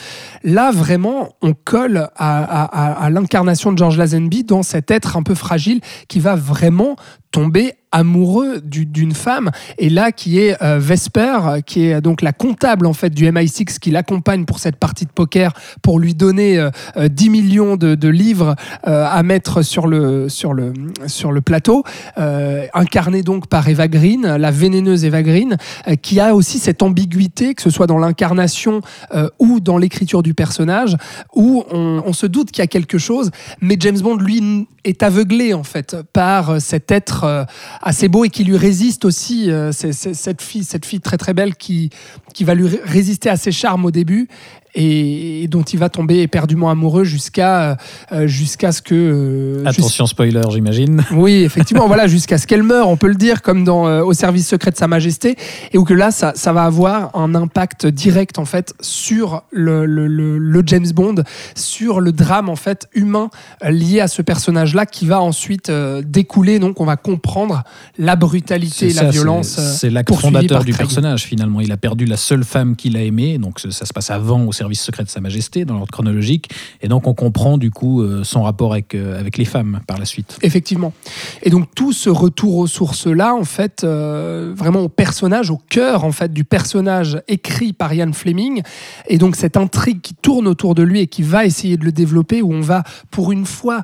Là, 0.43 0.71
vraiment, 0.71 1.29
on 1.41 1.53
colle 1.53 2.09
à- 2.15 3.03
à 3.05 3.09
l'incarnation 3.09 3.71
de 3.71 3.77
George 3.77 3.97
Lazenby 3.97 4.43
dans 4.43 4.63
cet 4.63 4.89
être 4.89 5.17
un 5.17 5.23
peu 5.23 5.35
fragile 5.35 5.81
qui 6.07 6.19
va 6.19 6.35
vraiment 6.35 6.95
amoureux 7.91 8.59
du- 8.61 8.85
d'une 8.85 9.13
femme. 9.13 9.51
Et 9.77 9.89
là 9.89 10.11
qui 10.11 10.39
est 10.39 10.61
euh, 10.61 10.79
Vesper 10.79 11.37
euh, 11.45 11.61
qui 11.61 11.85
est 11.85 12.01
donc 12.01 12.21
la 12.21 12.33
comptable 12.33 12.87
en 12.87 12.93
fait 12.93 13.09
du 13.09 13.25
MI6 13.25 13.79
qui 13.79 13.89
l'accompagne 13.91 14.43
pour 14.45 14.59
cette 14.59 14.75
partie 14.75 15.05
de 15.05 15.11
poker 15.11 15.53
pour 15.81 15.99
lui 15.99 16.13
donner 16.13 16.57
euh, 16.59 16.69
euh, 16.97 17.07
10 17.07 17.29
millions 17.29 17.75
de, 17.77 18.07
livres 18.09 18.55
euh, 18.87 19.05
à 19.09 19.23
mettre 19.23 19.61
sur 19.61 19.87
le 19.87 20.27
plateau 21.43 21.83
euh, 22.17 22.65
incarnée 22.73 23.23
donc 23.23 23.47
par 23.47 23.67
Eva 23.69 23.87
Green 23.87 24.35
la 24.37 24.51
vénéneuse 24.51 25.05
Eva 25.05 25.23
Green 25.23 25.57
euh, 25.87 25.95
qui 25.95 26.19
a 26.19 26.35
aussi 26.35 26.59
cette 26.59 26.83
ambiguïté 26.83 27.53
que 27.55 27.61
ce 27.61 27.69
soit 27.69 27.87
dans 27.87 27.97
l'incarnation 27.97 28.81
euh, 29.13 29.29
ou 29.39 29.59
dans 29.59 29.77
l'écriture 29.77 30.21
du 30.21 30.33
personnage 30.33 30.97
où 31.33 31.63
on, 31.71 32.13
se 32.13 32.25
doute 32.27 32.51
qu'il 32.51 32.61
y 32.61 32.63
a 32.63 32.67
quelque 32.67 32.97
chose 32.97 33.31
mais 33.61 33.75
James 33.79 33.99
Bond 33.99 34.17
lui 34.17 34.67
est 34.85 35.03
aveuglé 35.03 35.53
en 35.53 35.63
fait 35.63 35.97
par 36.13 36.51
euh, 36.51 36.59
cet 36.59 36.91
être 36.91 37.23
euh, 37.25 37.43
assez 37.81 38.07
beau 38.07 38.23
et 38.23 38.29
qui 38.29 38.43
lui 38.43 38.55
résiste 38.57 39.03
aussi 39.03 39.51
euh, 39.51 39.71
cette 39.71 40.41
fille 40.41 40.63
cette 40.63 40.85
fille 40.85 41.01
très 41.01 41.17
très 41.17 41.33
belle 41.33 41.55
qui 41.55 41.89
qui 42.33 42.43
va 42.43 42.53
lui 42.53 42.67
ré- 42.67 42.81
résister 42.85 43.29
à 43.29 43.35
ses 43.37 43.51
charmes 43.51 43.85
au 43.85 43.91
début 43.91 44.27
et, 44.75 45.43
et 45.43 45.47
dont 45.47 45.63
il 45.63 45.79
va 45.79 45.89
tomber 45.89 46.21
éperdument 46.21 46.69
amoureux 46.69 47.03
jusqu'à 47.05 47.77
euh, 48.11 48.27
jusqu'à 48.27 48.71
ce 48.71 48.81
que 48.81 48.93
euh, 48.95 49.63
Attention 49.65 50.05
spoiler, 50.05 50.41
j'imagine. 50.51 51.03
oui, 51.13 51.43
effectivement, 51.43 51.87
voilà, 51.87 52.07
jusqu'à 52.07 52.37
ce 52.37 52.45
qu'elle 52.47 52.63
meure, 52.63 52.87
on 52.89 52.97
peut 52.97 53.07
le 53.07 53.15
dire, 53.15 53.41
comme 53.41 53.63
dans 53.63 53.87
euh, 53.87 54.03
Au 54.03 54.13
service 54.13 54.47
secret 54.47 54.71
de 54.71 54.75
Sa 54.77 54.87
Majesté, 54.87 55.35
et 55.71 55.77
où 55.77 55.83
que 55.83 55.93
là, 55.93 56.11
ça, 56.11 56.33
ça 56.35 56.53
va 56.53 56.63
avoir 56.63 57.15
un 57.15 57.33
impact 57.35 57.87
direct, 57.87 58.37
en 58.37 58.45
fait, 58.45 58.73
sur 58.81 59.43
le, 59.51 59.85
le- 59.85 60.07
le- 60.07 60.37
le 60.37 60.63
James 60.65 60.91
Bond, 60.93 61.15
sur 61.55 62.01
le 62.01 62.11
drame, 62.11 62.49
en 62.49 62.55
fait, 62.55 62.87
humain 62.93 63.29
lié 63.67 64.01
à 64.01 64.07
ce 64.07 64.21
personnage-là, 64.21 64.85
qui 64.85 65.05
va 65.05 65.21
ensuite 65.21 65.69
euh, 65.69 66.01
découler, 66.05 66.59
donc 66.59 66.81
on 66.81 66.85
va 66.85 66.97
comprendre 66.97 67.63
la 67.97 68.15
brutalité 68.15 68.89
et 68.89 68.93
la 68.93 69.09
violence. 69.09 69.47
c'est- 69.47 69.89
l'acte 69.89 70.13
fondateur 70.13 70.63
du 70.63 70.73
Craig. 70.73 70.85
personnage 70.87 71.23
finalement. 71.23 71.61
Il 71.61 71.71
a 71.71 71.77
perdu 71.77 72.05
la 72.05 72.17
seule 72.17 72.43
femme 72.43 72.75
qu'il 72.75 72.97
a 72.97 73.01
aimée, 73.03 73.37
donc 73.37 73.59
ça 73.69 73.85
se 73.85 73.93
passe 73.93 74.09
avant 74.11 74.43
au 74.45 74.51
service 74.51 74.64
service 74.65 74.81
secret 74.81 75.03
de 75.03 75.09
Sa 75.09 75.21
Majesté, 75.21 75.63
dans 75.63 75.75
l'ordre 75.75 75.91
chronologique. 75.91 76.49
Et 76.81 76.87
donc, 76.87 77.05
on 77.05 77.13
comprend 77.13 77.59
du 77.59 77.69
coup 77.69 78.01
euh, 78.01 78.23
son 78.23 78.41
rapport 78.41 78.73
avec, 78.73 78.95
euh, 78.95 79.19
avec 79.19 79.37
les 79.37 79.45
femmes 79.45 79.81
par 79.85 79.99
la 79.99 80.05
suite. 80.05 80.39
Effectivement. 80.41 80.91
Et 81.43 81.51
donc 81.51 81.67
tout 81.75 81.93
ce 81.93 82.09
retour 82.09 82.57
aux 82.57 82.65
sources-là, 82.65 83.35
en 83.35 83.43
fait, 83.43 83.83
euh, 83.83 84.53
vraiment 84.55 84.79
au 84.79 84.89
personnage, 84.89 85.51
au 85.51 85.61
cœur 85.69 86.03
en 86.03 86.11
fait 86.11 86.33
du 86.33 86.43
personnage 86.43 87.21
écrit 87.27 87.73
par 87.73 87.93
Ian 87.93 88.11
Fleming, 88.11 88.63
et 89.07 89.19
donc 89.19 89.35
cette 89.35 89.55
intrigue 89.55 90.01
qui 90.01 90.15
tourne 90.15 90.47
autour 90.47 90.73
de 90.73 90.81
lui 90.81 91.01
et 91.01 91.07
qui 91.07 91.21
va 91.21 91.45
essayer 91.45 91.77
de 91.77 91.85
le 91.85 91.91
développer, 91.91 92.41
où 92.41 92.51
on 92.51 92.61
va 92.61 92.83
pour 93.11 93.31
une 93.31 93.45
fois 93.45 93.83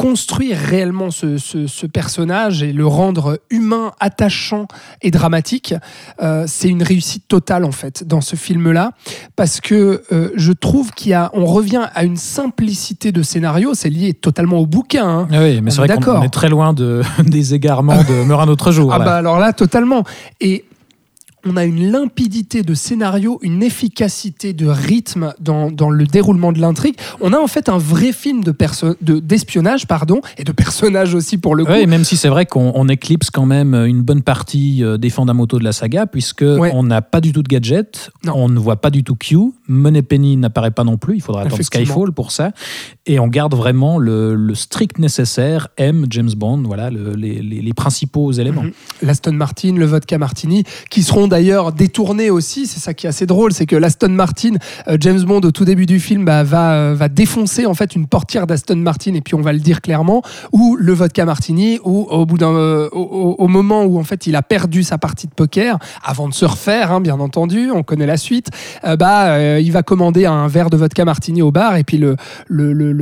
construire 0.00 0.56
réellement 0.56 1.10
ce, 1.10 1.36
ce- 1.38 1.66
ce 1.66 1.86
personnage 1.86 2.62
et 2.62 2.72
le 2.72 2.86
rendre 2.86 3.38
humain, 3.50 3.92
attachant 4.00 4.66
et 5.02 5.10
dramatique, 5.10 5.74
euh, 6.22 6.44
c'est 6.46 6.68
une 6.68 6.82
réussite 6.82 7.28
totale 7.28 7.64
en 7.64 7.72
fait 7.72 8.04
dans 8.06 8.20
ce 8.20 8.36
film-là, 8.36 8.92
parce 9.36 9.60
que 9.60 10.02
euh, 10.12 10.30
je 10.36 10.52
trouve 10.52 10.90
qu'il 10.92 11.10
y 11.10 11.14
a, 11.14 11.30
on 11.34 11.44
revient 11.44 11.86
à 11.94 12.04
une 12.04 12.16
simplicité 12.16 13.12
de 13.12 13.22
scénario, 13.22 13.74
c'est 13.74 13.90
lié 13.90 14.14
totalement 14.14 14.58
au 14.58 14.66
bouquin. 14.66 15.06
hein. 15.06 15.28
Ah 15.32 15.42
oui, 15.42 15.60
mais 15.60 15.70
c'est 15.70 15.82
est 15.82 15.86
vrai 15.86 15.96
qu'on 15.98 16.22
est 16.22 16.28
très 16.30 16.48
loin 16.48 16.72
de, 16.72 17.02
des 17.24 17.54
égarements 17.54 18.02
de 18.02 18.24
Meurt 18.24 18.40
un 18.42 18.48
autre 18.48 18.72
jour. 18.72 18.92
Ah 18.92 18.98
bah 18.98 19.16
alors 19.16 19.38
là, 19.38 19.52
totalement. 19.52 20.04
Et 20.40 20.64
on 21.46 21.56
a 21.56 21.64
une 21.64 21.90
limpidité 21.90 22.62
de 22.62 22.74
scénario, 22.74 23.38
une 23.42 23.62
efficacité 23.62 24.52
de 24.52 24.66
rythme 24.66 25.32
dans, 25.40 25.70
dans 25.70 25.90
le 25.90 26.06
déroulement 26.06 26.52
de 26.52 26.60
l'intrigue. 26.60 26.96
On 27.20 27.32
a 27.32 27.38
en 27.38 27.46
fait 27.46 27.68
un 27.68 27.78
vrai 27.78 28.12
film 28.12 28.44
de 28.44 28.50
perso- 28.52 28.94
de- 29.00 29.18
d'espionnage, 29.20 29.86
pardon, 29.86 30.20
et 30.38 30.44
de 30.44 30.52
personnages 30.52 31.14
aussi 31.14 31.38
pour 31.38 31.54
le 31.54 31.64
coup. 31.64 31.72
Oui, 31.72 31.86
même 31.86 32.04
si 32.04 32.16
c'est 32.16 32.28
vrai 32.28 32.46
qu'on 32.46 32.72
on 32.74 32.88
éclipse 32.88 33.30
quand 33.30 33.46
même 33.46 33.74
une 33.74 34.02
bonne 34.02 34.22
partie 34.22 34.84
euh, 34.84 34.96
des 34.98 35.10
fondamentaux 35.10 35.58
de 35.58 35.64
la 35.64 35.72
saga, 35.72 36.06
puisque 36.06 36.42
Ouais. 36.42 36.70
on 36.74 36.82
n'a 36.82 37.00
pas 37.02 37.20
du 37.20 37.32
tout 37.32 37.42
de 37.42 37.48
gadget, 37.48 38.10
Non. 38.24 38.32
on 38.36 38.48
ne 38.48 38.58
voit 38.58 38.80
pas 38.80 38.90
du 38.90 39.02
tout 39.04 39.14
Q, 39.16 39.36
Moneypenny 39.68 40.36
n'apparaît 40.36 40.70
pas 40.70 40.84
non 40.84 40.96
plus, 40.98 41.16
il 41.16 41.20
faudra 41.22 41.42
attendre. 41.42 41.62
Skyfall 41.62 42.12
pour 42.12 42.32
ça, 42.32 42.52
et 43.06 43.18
on 43.18 43.28
garde 43.28 43.54
vraiment 43.54 43.98
le, 43.98 44.34
le 44.34 44.54
strict 44.54 44.98
nécessaire, 44.98 45.68
M, 45.76 46.06
James 46.10 46.30
Bond, 46.36 46.62
voilà, 46.64 46.90
le- 46.90 47.14
les, 47.14 47.40
les- 47.42 47.62
les 47.62 47.72
principaux 47.72 48.32
éléments. 48.32 48.62
Mhm. 48.62 48.72
l'Aston 49.02 49.32
Martin, 49.32 49.74
le 49.76 49.86
vodka 49.86 50.18
martini, 50.18 50.64
qui 50.90 51.02
seront 51.02 51.28
d'ailleurs 51.30 51.72
détournés 51.72 52.28
aussi. 52.28 52.66
C'est 52.66 52.80
ça 52.80 52.92
qui 52.92 53.06
est 53.06 53.08
assez 53.08 53.24
drôle, 53.24 53.54
c'est 53.54 53.64
que 53.64 53.76
l'Aston 53.76 54.10
Martin, 54.10 54.54
euh, 54.88 54.98
James 55.00 55.22
Bond 55.22 55.40
au 55.40 55.50
tout 55.50 55.64
début 55.64 55.86
du 55.86 55.98
film 55.98 56.26
bah, 56.26 56.42
va, 56.42 56.72
euh, 56.72 56.94
va 56.94 57.08
défoncer 57.08 57.64
en 57.64 57.72
fait 57.72 57.96
une 57.96 58.06
portière 58.06 58.46
d'Aston 58.46 58.76
Martin 58.76 59.14
et 59.14 59.22
puis 59.22 59.34
on 59.34 59.40
va 59.40 59.54
le 59.54 59.60
dire 59.60 59.80
clairement, 59.80 60.22
ou 60.52 60.76
le 60.76 60.92
vodka 60.92 61.24
martini, 61.24 61.78
ou 61.84 62.02
au 62.10 62.26
bout 62.26 62.36
d'un, 62.36 62.54
euh, 62.54 62.90
au, 62.90 63.48
moment 63.48 63.84
où 63.84 63.98
en 63.98 64.04
fait 64.04 64.26
il 64.26 64.36
a 64.36 64.42
perdu 64.42 64.82
sa 64.82 64.98
partie 64.98 65.26
de 65.26 65.32
poker, 65.32 65.78
avant 66.04 66.28
de 66.28 66.34
se 66.34 66.44
refaire, 66.44 66.92
hein, 66.92 67.00
bien 67.00 67.18
entendu, 67.20 67.70
on 67.70 67.82
connaît 67.82 68.06
la 68.06 68.16
suite, 68.16 68.50
bah 68.98 69.58
il 69.58 69.72
va 69.72 69.82
commander 69.82 70.26
un 70.26 70.48
verre 70.48 70.70
de 70.70 70.76
vodka 70.76 71.04
martini 71.04 71.42
au 71.42 71.50
bar 71.50 71.76
et 71.76 71.84
puis 71.84 71.96
le 71.96 72.16
le, 72.48 72.72
le, 72.72 72.92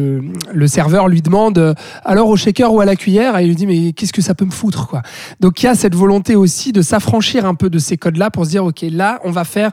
le, 0.52 0.66
serveur 0.66 1.08
lui 1.08 1.23
demande 1.23 1.75
alors 2.04 2.28
au 2.28 2.37
shaker 2.37 2.73
ou 2.73 2.80
à 2.80 2.85
la 2.85 2.97
cuillère 2.97 3.38
et 3.38 3.44
il 3.44 3.49
lui 3.49 3.56
dit 3.56 3.66
mais 3.66 3.92
qu'est-ce 3.92 4.12
que 4.12 4.23
ça 4.23 4.35
peut 4.35 4.44
me 4.44 4.50
foutre 4.50 4.87
quoi. 4.87 5.02
Donc 5.40 5.62
il 5.62 5.66
y 5.66 5.68
a 5.68 5.75
cette 5.75 5.94
volonté 5.94 6.37
aussi 6.37 6.73
de 6.73 6.82
s'affranchir 6.82 7.47
un 7.47 7.54
peu 7.54 7.70
de 7.70 7.78
ces 7.78 7.97
codes-là 8.18 8.30
pour 8.30 8.44
se 8.44 8.50
dire, 8.50 8.64
OK, 8.64 8.84
là, 8.90 9.20
on 9.25 9.30
va 9.30 9.44
faire 9.44 9.70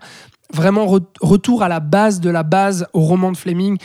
vraiment 0.53 0.85
re- 0.85 1.03
retour 1.21 1.63
à 1.63 1.67
la 1.67 1.79
base 1.79 2.19
de 2.19 2.29
la 2.29 2.43
base 2.43 2.85
au 2.93 3.01
roman 3.01 3.31
de 3.31 3.37
Fleming, 3.37 3.77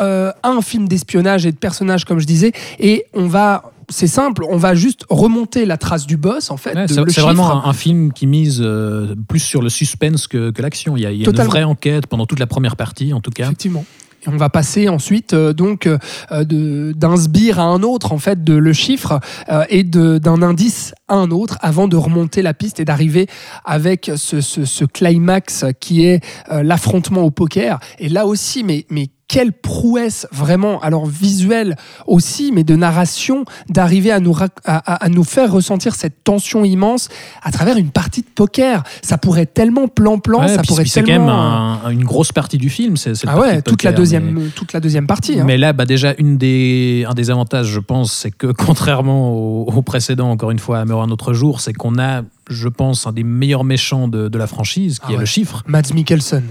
euh, 0.00 0.32
un 0.42 0.60
film 0.60 0.88
d'espionnage 0.88 1.46
et 1.46 1.52
de 1.52 1.56
personnages, 1.58 2.04
comme 2.04 2.18
je 2.18 2.26
disais, 2.26 2.52
et 2.78 3.04
on 3.14 3.26
va... 3.26 3.70
C'est 3.90 4.06
simple, 4.06 4.46
on 4.48 4.56
va 4.56 4.74
juste 4.74 5.04
remonter 5.10 5.66
la 5.66 5.76
trace 5.76 6.06
du 6.06 6.16
boss, 6.16 6.50
en 6.50 6.56
fait. 6.56 6.74
Ouais, 6.74 6.86
c'est 6.88 7.20
vraiment 7.20 7.66
un, 7.66 7.68
un 7.68 7.72
film 7.74 8.14
qui 8.14 8.26
mise 8.26 8.62
euh, 8.64 9.14
plus 9.28 9.40
sur 9.40 9.60
le 9.60 9.68
suspense 9.68 10.26
que, 10.26 10.50
que 10.52 10.62
l'action. 10.62 10.96
Il 10.96 11.02
y 11.02 11.06
a, 11.06 11.12
il 11.12 11.20
y 11.20 11.26
a 11.26 11.30
une 11.30 11.36
vraie 11.42 11.64
enquête 11.64 12.06
pendant 12.06 12.24
toute 12.24 12.38
la 12.38 12.46
première 12.46 12.76
partie, 12.76 13.12
en 13.12 13.20
tout 13.20 13.30
cas. 13.30 13.44
Effectivement. 13.44 13.84
On 14.26 14.36
va 14.36 14.48
passer 14.48 14.88
ensuite 14.88 15.34
euh, 15.34 15.52
donc 15.52 15.86
euh, 15.86 16.92
d'un 16.94 17.16
sbire 17.16 17.60
à 17.60 17.64
un 17.64 17.82
autre 17.82 18.12
en 18.12 18.18
fait 18.18 18.44
de 18.44 18.54
le 18.54 18.72
chiffre 18.72 19.20
euh, 19.50 19.64
et 19.68 19.84
d'un 19.84 20.42
indice 20.42 20.94
à 21.08 21.16
un 21.16 21.30
autre 21.30 21.58
avant 21.60 21.88
de 21.88 21.96
remonter 21.96 22.42
la 22.42 22.54
piste 22.54 22.80
et 22.80 22.84
d'arriver 22.84 23.26
avec 23.64 24.10
ce, 24.16 24.84
climax 24.84 25.64
qui 25.80 26.04
est 26.04 26.24
euh, 26.50 26.62
l'affrontement 26.62 27.22
au 27.22 27.30
poker. 27.30 27.78
Et 27.98 28.08
là 28.08 28.26
aussi 28.26 28.64
mais 28.64 28.86
quelle 29.34 29.52
prouesse 29.52 30.28
vraiment, 30.30 30.80
alors 30.80 31.06
visuelle 31.06 31.74
aussi, 32.06 32.52
mais 32.52 32.62
de 32.62 32.76
narration, 32.76 33.44
d'arriver 33.68 34.12
à 34.12 34.20
nous, 34.20 34.32
à, 34.36 34.46
à- 34.64 35.04
à 35.04 35.08
nous 35.08 35.24
faire 35.24 35.50
ressentir 35.50 35.96
cette 35.96 36.22
tension 36.22 36.64
immense 36.64 37.08
à 37.42 37.50
travers 37.50 37.76
une 37.76 37.90
partie 37.90 38.20
de 38.20 38.28
poker. 38.32 38.84
Ça 39.02 39.18
pourrait 39.18 39.42
être 39.42 39.52
tellement 39.54 39.88
plan-plan, 39.88 40.42
Ouais, 40.42 40.48
ça 40.54 40.58
puis- 40.58 40.68
pourrait 40.68 40.82
puis 40.84 40.90
c'est 40.92 41.00
quand 41.00 41.06
tellement... 41.06 41.72
même 41.72 41.80
un- 41.84 41.90
une 41.90 42.04
grosse 42.04 42.30
partie 42.30 42.58
du 42.58 42.70
film. 42.70 42.96
C'est, 42.96 43.12
ah 43.26 43.36
ouais, 43.40 43.60
toute 43.60 43.82
la 43.82 43.90
deuxième, 43.92 44.30
mais- 44.30 44.48
toute 44.54 44.72
la 44.72 44.78
deuxième 44.78 45.08
partie. 45.08 45.40
hein. 45.40 45.44
Mais 45.44 45.56
là, 45.56 45.72
bah 45.72 45.84
déjà, 45.84 46.14
une 46.18 46.36
des, 46.38 47.04
un 47.08 47.14
des 47.14 47.30
avantages, 47.32 47.66
je 47.66 47.80
pense, 47.80 48.12
c'est 48.12 48.30
que 48.30 48.46
contrairement 48.52 49.32
au, 49.32 49.64
au 49.68 49.82
précédent, 49.82 50.30
encore 50.30 50.52
une 50.52 50.60
fois, 50.60 50.78
à 50.78 50.84
Meurt 50.84 51.02
un 51.02 51.10
autre 51.10 51.32
jour, 51.32 51.60
c'est 51.60 51.72
qu'on 51.72 51.98
a, 51.98 52.22
je 52.48 52.68
pense, 52.68 53.08
un 53.08 53.12
des 53.12 53.24
meilleurs 53.24 53.64
méchants 53.64 54.06
de, 54.06 54.28
de 54.28 54.38
la 54.38 54.46
franchise, 54.46 55.00
qui 55.00 55.06
Ah 55.08 55.10
est 55.10 55.14
ouais. 55.14 55.20
le 55.20 55.26
chiffre. 55.26 55.64
Mads 55.66 55.92
Mikkelsen. 55.92 56.44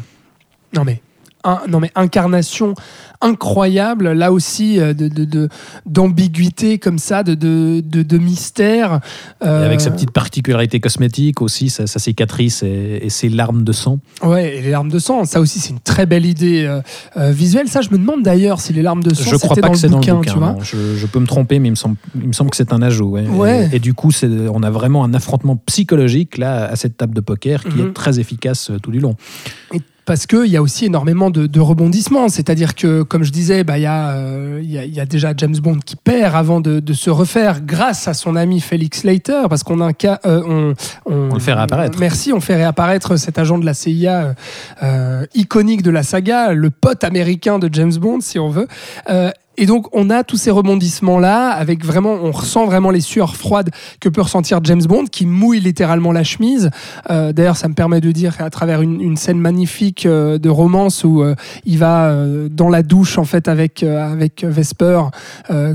Non 0.75 0.83
mais, 0.83 1.01
un- 1.43 1.61
non 1.67 1.79
mais 1.79 1.91
incarnation 1.95 2.73
incroyable, 3.21 4.11
là 4.11 4.31
aussi 4.33 4.79
euh, 4.79 4.93
de, 4.93 5.47
d'ambiguïté 5.85 6.77
comme 6.77 6.97
ça, 6.97 7.23
de, 7.23 7.35
de, 7.35 7.81
de, 7.85 8.03
de 8.03 8.17
mystère. 8.17 8.99
Et 9.41 9.45
Euh, 9.47 9.65
avec 9.65 9.79
sa 9.81 9.91
petite 9.91 10.11
particularité 10.11 10.79
cosmétique 10.79 11.41
aussi, 11.41 11.69
sa, 11.69 11.87
sa 11.87 11.99
cicatrice 11.99 12.63
et, 12.63 12.99
et 13.01 13.09
ses 13.09 13.29
larmes 13.29 13.63
de 13.63 13.71
sang. 13.71 13.99
Ouais, 14.23 14.57
et 14.57 14.61
les 14.61 14.71
larmes 14.71 14.89
de 14.89 14.99
sang, 14.99 15.23
ça 15.25 15.39
aussi 15.39 15.59
c'est 15.59 15.69
une 15.71 15.79
très 15.79 16.05
belle 16.05 16.25
idée 16.25 16.65
euh, 17.17 17.31
visuelle. 17.31 17.67
Ça, 17.69 17.81
je 17.81 17.89
me 17.91 17.97
demande 17.97 18.23
d'ailleurs 18.23 18.59
si 18.59 18.73
les 18.73 18.81
larmes 18.81 19.03
de 19.03 19.13
sang 19.13 19.31
je 19.31 19.35
crois 19.37 19.55
pas 19.55 19.61
dans, 19.67 19.71
que 19.73 19.77
c'est 19.77 19.87
dans 19.89 19.99
le 19.99 20.05
bouquin. 20.13 20.21
tu 20.33 20.37
vois. 20.37 20.55
Je, 20.61 20.95
je 20.97 21.05
peux 21.07 21.19
me 21.19 21.27
tromper, 21.27 21.59
mais 21.59 21.69
il 21.69 21.71
me 21.71 21.75
semble, 21.75 21.95
il 22.15 22.27
me 22.27 22.33
semble 22.33 22.49
que 22.49 22.57
c'est 22.57 22.73
un 22.73 22.81
ajout. 22.81 23.11
ouais. 23.11 23.27
Ouais. 23.27 23.69
Et, 23.71 23.77
et 23.77 23.79
du 23.79 23.93
coup, 23.93 24.11
c'est, 24.11 24.27
on 24.27 24.63
a 24.63 24.69
vraiment 24.69 25.03
un 25.03 25.13
affrontement 25.13 25.55
psychologique 25.65 26.37
là 26.37 26.65
à 26.65 26.75
cette 26.75 26.97
table 26.97 27.13
de 27.15 27.21
poker 27.21 27.63
qui 27.63 27.77
Mhm. 27.77 27.87
est 27.89 27.93
très 27.93 28.19
efficace 28.19 28.71
tout 28.81 28.91
du 28.91 28.99
long. 28.99 29.15
Et 29.73 29.81
parce 30.05 30.25
qu'il 30.27 30.45
y 30.47 30.57
a 30.57 30.61
aussi 30.61 30.85
énormément 30.85 31.29
de, 31.29 31.47
de 31.47 31.59
rebondissements. 31.59 32.29
C'est-à-dire 32.29 32.75
que, 32.75 33.03
comme 33.03 33.23
je 33.23 33.31
disais, 33.31 33.63
bah, 33.63 33.77
il 33.77 33.83
y, 33.83 33.85
a, 33.85 34.11
euh, 34.11 34.59
y, 34.63 34.77
a, 34.77 34.85
y 34.85 34.99
a 34.99 35.05
déjà 35.05 35.33
James 35.37 35.55
Bond 35.57 35.79
qui 35.85 35.95
perd 35.95 36.35
avant 36.35 36.59
de, 36.61 36.79
de 36.79 36.93
se 36.93 37.09
refaire 37.09 37.61
grâce 37.61 38.07
à 38.07 38.13
son 38.13 38.35
ami 38.35 38.59
Felix 38.59 39.03
Leiter, 39.03 39.43
parce 39.49 39.63
qu'on 39.63 39.79
a 39.81 39.85
un 39.85 39.93
cas. 39.93 40.19
euh, 40.25 40.73
on, 41.05 41.13
On 41.29 41.33
le 41.33 41.39
fait 41.39 41.53
réapparaître. 41.53 41.97
Merci, 41.99 42.33
on 42.33 42.41
fait 42.41 42.55
réapparaître 42.55 43.17
cet 43.17 43.37
agent 43.39 43.57
de 43.57 43.65
la 43.65 43.73
CIA 43.73 44.23
euh, 44.23 44.33
euh, 44.83 45.25
iconique 45.35 45.81
de 45.83 45.91
la 45.91 46.03
saga, 46.03 46.53
le 46.53 46.69
pote 46.69 47.03
américain 47.03 47.59
de 47.59 47.69
James 47.71 47.93
Bond, 47.95 48.19
si 48.21 48.39
on 48.39 48.49
veut. 48.49 48.67
Et 49.57 49.65
donc, 49.65 49.87
on 49.93 50.09
a 50.09 50.23
tous 50.23 50.37
ces 50.37 50.51
rebondissements-là, 50.51 51.49
avec 51.49 51.85
vraiment, 51.85 52.13
on 52.13 52.31
ressent 52.31 52.65
vraiment 52.65 52.89
les 52.89 53.01
sueurs 53.01 53.35
froides 53.35 53.69
que 53.99 54.09
peut 54.09 54.21
ressentir 54.21 54.59
James 54.63 54.81
Bond, 54.81 55.05
qui 55.05 55.25
mouille 55.25 55.59
littéralement 55.59 56.11
la 56.11 56.23
chemise. 56.23 56.71
Euh, 57.11 57.33
D'ailleurs, 57.33 57.57
ça 57.57 57.67
me 57.67 57.75
permet 57.75 58.01
de 58.01 58.11
dire 58.11 58.37
qu'à 58.37 58.49
travers 58.49 58.81
une, 58.81 59.15
scène 59.15 59.39
magnifique 59.39 60.05
euh, 60.05 60.39
de 60.39 60.49
romance 60.49 61.03
où 61.03 61.21
euh, 61.21 61.35
il 61.65 61.77
va 61.77 62.15
dans 62.49 62.69
la 62.69 62.81
douche 62.81 63.17
en 63.17 63.25
fait 63.25 63.47
avec 63.47 63.83
avec 63.83 64.43
Vesper, 64.43 65.01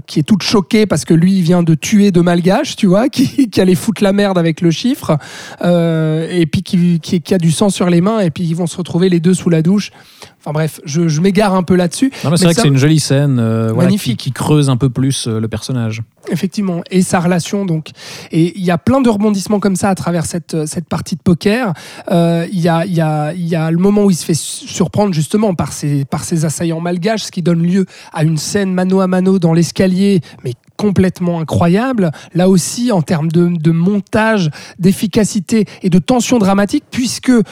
qui 0.06 0.18
est 0.18 0.22
toute 0.22 0.42
choquée 0.42 0.86
parce 0.86 1.04
que 1.04 1.14
lui 1.14 1.34
il 1.34 1.42
vient 1.42 1.62
de 1.62 1.74
tuer 1.74 2.10
de 2.10 2.20
malgaches, 2.20 2.76
tu 2.76 2.86
vois, 2.86 3.08
qui, 3.08 3.48
qui 3.48 3.60
allait 3.60 3.74
foutre 3.74 4.02
la 4.02 4.12
merde 4.12 4.38
avec 4.38 4.60
le 4.60 4.70
chiffre, 4.70 5.16
et 5.62 6.46
puis 6.46 6.62
qui, 6.62 7.00
qui 7.00 7.34
a 7.34 7.38
du 7.38 7.52
sang 7.52 7.70
sur 7.70 7.88
les 7.88 8.00
mains, 8.00 8.20
et 8.20 8.30
puis 8.30 8.44
ils 8.44 8.56
vont 8.56 8.66
se 8.66 8.76
retrouver 8.76 9.08
les 9.08 9.20
deux 9.20 9.34
sous 9.34 9.50
la 9.50 9.62
douche. 9.62 9.92
Enfin 10.40 10.52
bref, 10.52 10.80
je, 10.84 11.08
je 11.08 11.20
m'égare 11.20 11.54
un 11.54 11.62
peu 11.64 11.74
là-dessus. 11.74 12.12
Non, 12.24 12.30
mais 12.30 12.36
c'est 12.36 12.44
Mais 12.44 12.46
vrai 12.46 12.54
ça- 12.54 12.62
que 12.62 12.68
c'est 12.68 12.72
une 12.72 12.78
jolie 12.78 13.00
scène 13.00 13.38
euh, 13.40 13.64
voilà, 13.72 13.88
qui, 13.88 13.94
Magnifique. 13.94 14.20
qui 14.20 14.32
creuse 14.32 14.70
un 14.70 14.76
peu 14.76 14.88
plus 14.88 15.26
euh, 15.26 15.40
le 15.40 15.48
personnage. 15.48 16.02
Effectivement, 16.30 16.82
et 16.90 17.02
sa 17.02 17.20
relation 17.20 17.66
donc. 17.66 17.90
Et 18.30 18.56
il 18.58 18.64
y 18.64 18.70
a 18.70 18.78
plein 18.78 19.00
de 19.00 19.08
rebondissements 19.08 19.58
comme 19.60 19.76
ça 19.76 19.88
à 19.90 19.94
travers 19.94 20.26
cette, 20.26 20.54
euh, 20.54 20.66
cette 20.66 20.88
partie 20.88 21.16
de 21.16 21.20
poker. 21.22 21.72
Euh, 22.10 22.46
Il 22.52 22.60
y, 22.60 22.68
a, 22.68 22.86
y, 22.86 23.00
a, 23.00 23.32
y 23.34 23.54
a 23.56 23.70
le 23.70 23.78
moment 23.78 24.04
où 24.04 24.10
il 24.10 24.14
se 24.16 24.24
fait 24.24 24.36
surprendre 24.36 25.12
justement 25.12 25.54
par 25.54 25.72
ses, 25.72 26.04
par 26.04 26.22
ses 26.24 26.44
assaillants 26.44 26.80
malgaches, 26.80 27.24
ce 27.24 27.30
qui 27.32 27.42
donne 27.42 27.62
lieu 27.62 27.86
à 28.12 28.22
une 28.24 28.36
scène 28.36 28.72
mano 28.72 29.00
à 29.00 29.06
mano 29.06 29.38
dans 29.38 29.52
l'escalier, 29.52 30.20
mais 30.44 30.54
complètement 30.78 31.40
incroyable. 31.40 32.12
Là 32.34 32.48
aussi, 32.48 32.92
en 32.92 33.02
termes 33.02 33.28
de, 33.28 33.70
montage, 33.70 34.50
d'efficacité 34.78 35.66
et 35.82 35.90
de 35.90 35.98
tension 35.98 36.38
dramatique, 36.38 36.84
puisque 36.90 37.30
euh, 37.30 37.42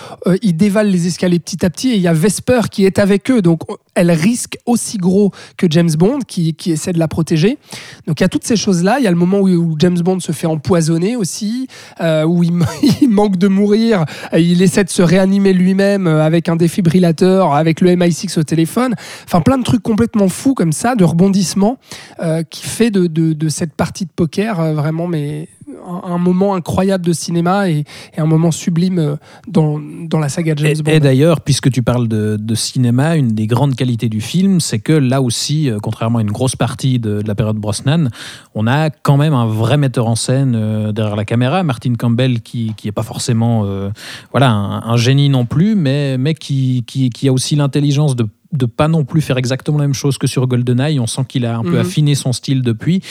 ils 0.40 0.56
dévalent 0.56 0.90
les 0.90 1.08
escaliers 1.08 1.40
petit 1.40 1.66
à 1.66 1.70
petit 1.70 1.90
et 1.90 1.96
il 1.96 2.00
y 2.00 2.08
a 2.08 2.14
Vesper 2.14 2.62
qui 2.70 2.86
est 2.86 2.98
avec 2.98 3.30
eux. 3.30 3.42
Donc, 3.42 3.60
elle 3.96 4.10
risque 4.10 4.58
aussi 4.66 4.98
gros 4.98 5.32
que 5.56 5.66
James 5.70 5.90
Bond 5.98 6.20
qui, 6.20 6.54
qui 6.54 6.70
essaie 6.70 6.92
de 6.92 6.98
la 6.98 7.08
protéger. 7.08 7.58
Donc 8.06 8.20
il 8.20 8.22
y 8.22 8.26
a 8.26 8.28
toutes 8.28 8.44
ces 8.44 8.54
choses-là. 8.54 8.96
Il 8.98 9.04
y 9.04 9.08
a 9.08 9.10
le 9.10 9.16
moment 9.16 9.40
où, 9.40 9.74
James 9.78 9.98
Bond 9.98 10.20
se 10.20 10.32
fait 10.32 10.46
empoisonner 10.46 11.16
aussi, 11.16 11.66
euh, 12.00 12.24
où 12.24 12.44
il, 12.44 12.52
manque 13.08 13.36
de 13.38 13.48
mourir. 13.48 14.04
Il 14.36 14.62
essaie 14.62 14.84
de 14.84 14.90
se 14.90 15.02
réanimer 15.02 15.52
lui-même 15.52 16.06
euh, 16.06 16.24
avec 16.24 16.48
un 16.48 16.56
défibrillateur, 16.56 17.54
avec 17.54 17.80
le 17.80 17.90
MI6 17.96 18.38
au 18.38 18.42
téléphone. 18.42 18.94
Enfin 19.24 19.40
plein 19.40 19.56
de 19.56 19.64
trucs 19.64 19.82
complètement 19.82 20.28
fous 20.28 20.54
comme 20.54 20.72
ça, 20.72 20.94
de 20.94 21.04
rebondissements, 21.04 21.78
qui 22.50 22.66
fait 22.66 22.90
de, 22.90 23.06
de 23.20 23.48
cette 23.48 23.74
partie 23.74 24.04
de 24.04 24.10
poker, 24.14 24.60
euh, 24.60 24.74
vraiment, 24.74 25.06
mais 25.06 25.48
un, 25.86 26.12
un 26.12 26.18
moment 26.18 26.54
incroyable 26.54 27.04
de 27.04 27.12
cinéma 27.12 27.68
et, 27.68 27.84
et 28.16 28.20
un 28.20 28.26
moment 28.26 28.50
sublime 28.50 28.98
euh, 28.98 29.16
dans, 29.48 29.80
dans 29.80 30.18
la 30.18 30.28
saga 30.28 30.54
James 30.56 30.74
Et, 30.78 30.82
Bond. 30.82 30.90
et 30.92 31.00
d'ailleurs, 31.00 31.40
puisque 31.40 31.70
tu 31.70 31.82
parles 31.82 32.08
de, 32.08 32.36
de 32.40 32.54
cinéma, 32.54 33.16
une 33.16 33.28
des 33.28 33.46
grandes 33.46 33.74
qualités 33.74 34.08
du 34.08 34.20
film, 34.20 34.60
c'est 34.60 34.78
que 34.78 34.92
là 34.92 35.20
aussi, 35.20 35.68
euh, 35.70 35.78
contrairement 35.82 36.18
à 36.18 36.22
une 36.22 36.30
grosse 36.30 36.56
partie 36.56 36.98
de, 36.98 37.22
de 37.22 37.28
la 37.28 37.34
période 37.34 37.56
Brosnan, 37.56 38.10
on 38.54 38.66
a 38.66 38.90
quand 38.90 39.16
même 39.16 39.34
un 39.34 39.46
vrai 39.46 39.76
metteur 39.76 40.06
en 40.06 40.14
scène 40.16 40.92
derrière 40.92 41.16
la 41.16 41.24
caméra, 41.24 41.62
Martin 41.62 41.94
Campbell, 41.94 42.40
qui 42.42 42.72
qui 42.76 42.88
est 42.88 42.92
pas 42.92 43.02
forcément 43.02 43.62
euh, 43.64 43.90
voilà 44.30 44.50
un, 44.50 44.82
un 44.82 44.96
génie 44.96 45.28
non 45.28 45.46
plus, 45.46 45.74
mais 45.74 46.16
mais 46.18 46.34
qui 46.34 46.84
qui, 46.86 47.10
qui 47.10 47.28
a 47.28 47.32
aussi 47.32 47.56
l'intelligence 47.56 48.16
de 48.16 48.26
de 48.56 48.66
pas 48.66 48.88
non 48.88 49.04
plus 49.04 49.20
faire 49.20 49.38
exactement 49.38 49.78
la 49.78 49.84
même 49.84 49.94
chose 49.94 50.18
que 50.18 50.26
sur 50.26 50.46
GoldenEye. 50.46 50.98
On 51.00 51.06
sent 51.06 51.22
qu'il 51.28 51.44
a 51.46 51.56
un 51.56 51.62
peu 51.62 51.70
Mhm. 51.74 51.78
affiné 51.80 52.14
son 52.14 52.32
style 52.32 52.62
depuis. 52.62 53.02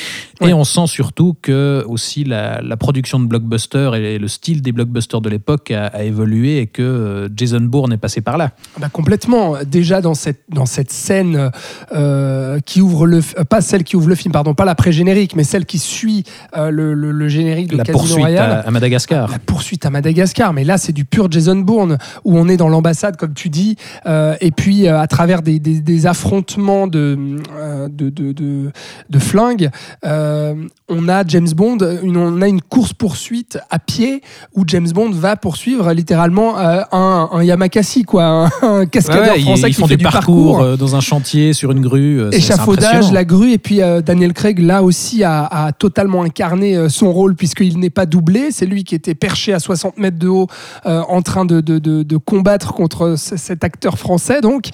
Ouais. 0.41 0.49
Et 0.49 0.53
on 0.53 0.63
sent 0.63 0.87
surtout 0.87 1.35
que 1.41 1.83
aussi 1.87 2.23
la, 2.23 2.61
la 2.61 2.77
production 2.77 3.19
de 3.19 3.25
blockbusters 3.25 3.95
et 3.95 4.17
le 4.17 4.27
style 4.27 4.61
des 4.61 4.71
blockbusters 4.71 5.21
de 5.21 5.29
l'époque 5.29 5.71
a, 5.71 5.87
a 5.87 6.03
évolué 6.03 6.57
et 6.59 6.67
que 6.67 6.81
euh, 6.81 7.29
Jason 7.35 7.61
Bourne 7.61 7.93
est 7.93 7.97
passé 7.97 8.21
par 8.21 8.37
là. 8.37 8.51
Bah, 8.79 8.89
complètement. 8.91 9.55
Déjà 9.65 10.01
dans 10.01 10.13
cette, 10.15 10.41
dans 10.49 10.65
cette 10.65 10.91
scène 10.91 11.51
euh, 11.93 12.59
qui 12.65 12.81
ouvre 12.81 13.05
le, 13.07 13.19
euh, 13.37 13.43
pas 13.43 13.61
celle 13.61 13.83
qui 13.83 13.95
ouvre 13.95 14.09
le 14.09 14.15
film, 14.15 14.31
pardon, 14.31 14.53
pas 14.53 14.65
l'après-générique, 14.65 15.35
mais 15.35 15.43
celle 15.43 15.65
qui 15.65 15.79
suit 15.79 16.23
euh, 16.57 16.69
le, 16.69 16.93
le- 16.93 17.11
le 17.11 17.27
générique 17.27 17.67
de 17.69 17.77
la 17.77 17.83
Casino 17.83 17.99
poursuite 17.99 18.19
Royale. 18.25 18.51
à, 18.51 18.59
à 18.67 18.71
Madagascar. 18.71 19.29
La 19.29 19.39
poursuite 19.39 19.85
à 19.85 19.89
Madagascar, 19.89 20.53
mais 20.53 20.63
là 20.63 20.77
c'est 20.77 20.91
du 20.93 21.05
pur 21.05 21.31
Jason 21.31 21.55
Bourne 21.57 21.97
où 22.23 22.37
on 22.37 22.47
est 22.47 22.57
dans 22.57 22.69
l'ambassade 22.69 23.17
comme 23.17 23.33
tu 23.33 23.49
dis, 23.49 23.75
euh, 24.05 24.35
et 24.41 24.51
puis 24.51 24.87
à 24.87 25.07
travers 25.07 25.34
des, 25.41 25.59
des- 25.59 25.81
des 25.81 26.05
affrontements 26.07 26.87
de, 26.87 27.17
euh, 27.57 27.87
de, 27.89 28.09
de, 28.09 28.31
de- 28.31 28.71
de 29.09 29.19
flingues, 29.19 29.69
euh, 30.05 30.53
on 30.89 31.07
a 31.09 31.25
James 31.27 31.49
Bond, 31.55 31.77
une, 32.03 32.17
on 32.17 32.41
a 32.41 32.47
une 32.47 32.61
course 32.61 32.93
poursuite 32.93 33.57
à 33.69 33.79
pied 33.79 34.21
où 34.55 34.63
James 34.67 34.87
Bond 34.93 35.11
va 35.11 35.35
poursuivre 35.35 35.91
littéralement 35.93 36.59
euh, 36.59 36.81
un, 36.91 37.29
un 37.31 37.43
Yamakasi 37.43 38.03
quoi, 38.03 38.23
un, 38.25 38.45
un 38.61 38.85
cascadeur 38.85 39.35
Ouais, 39.35 39.41
français 39.41 39.69
ils 39.69 39.75
qui 39.75 39.81
font 39.81 39.87
fait 39.87 39.97
du 39.97 40.03
parcours, 40.03 40.77
dans 40.77 40.95
un 40.95 40.99
chantier 40.99 41.53
sur 41.53 41.71
une 41.71 41.81
grue. 41.81 42.21
échafaudage, 42.31 43.11
la 43.11 43.25
grue, 43.25 43.51
et 43.51 43.57
puis 43.57 43.79
Daniel 44.05 44.33
Craig, 44.33 44.59
là 44.59 44.83
aussi, 44.83 45.23
a, 45.23 45.45
a 45.45 45.71
totalement 45.71 46.23
incarné 46.23 46.89
son 46.89 47.11
rôle, 47.11 47.35
puisqu'il 47.35 47.79
n'est 47.79 47.89
pas 47.89 48.05
doublé. 48.05 48.51
C'est 48.51 48.65
lui 48.65 48.83
qui 48.83 48.95
était 48.95 49.15
perché 49.15 49.53
à 49.53 49.59
60 49.59 49.97
mètres 49.97 50.17
de 50.19 50.27
haut, 50.27 50.47
euh, 50.85 51.01
en 51.09 51.21
train 51.21 51.45
de, 51.45 51.61
de- 51.61 51.79
de- 51.79 52.03
de 52.03 52.17
combattre 52.17 52.73
contre 52.73 53.15
ce- 53.17 53.37
cet 53.37 53.63
acteur 53.63 53.97
français. 53.97 54.41
Donc, 54.41 54.69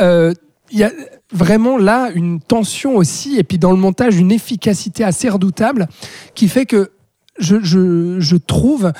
euh, 0.00 0.32
il 0.70 0.78
y 0.78 0.84
a 0.84 0.90
vraiment 1.32 1.76
là 1.78 2.10
une 2.14 2.40
tension 2.40 2.96
aussi, 2.96 3.38
et 3.38 3.44
puis 3.44 3.58
dans 3.58 3.70
le 3.72 3.76
montage, 3.78 4.16
une 4.16 4.32
efficacité 4.32 5.04
assez 5.04 5.28
redoutable, 5.28 5.86
qui 6.34 6.48
fait 6.48 6.66
que 6.66 6.90
je, 7.38 7.56
je- 7.62 8.16
je 8.20 8.36
trouve 8.36 8.92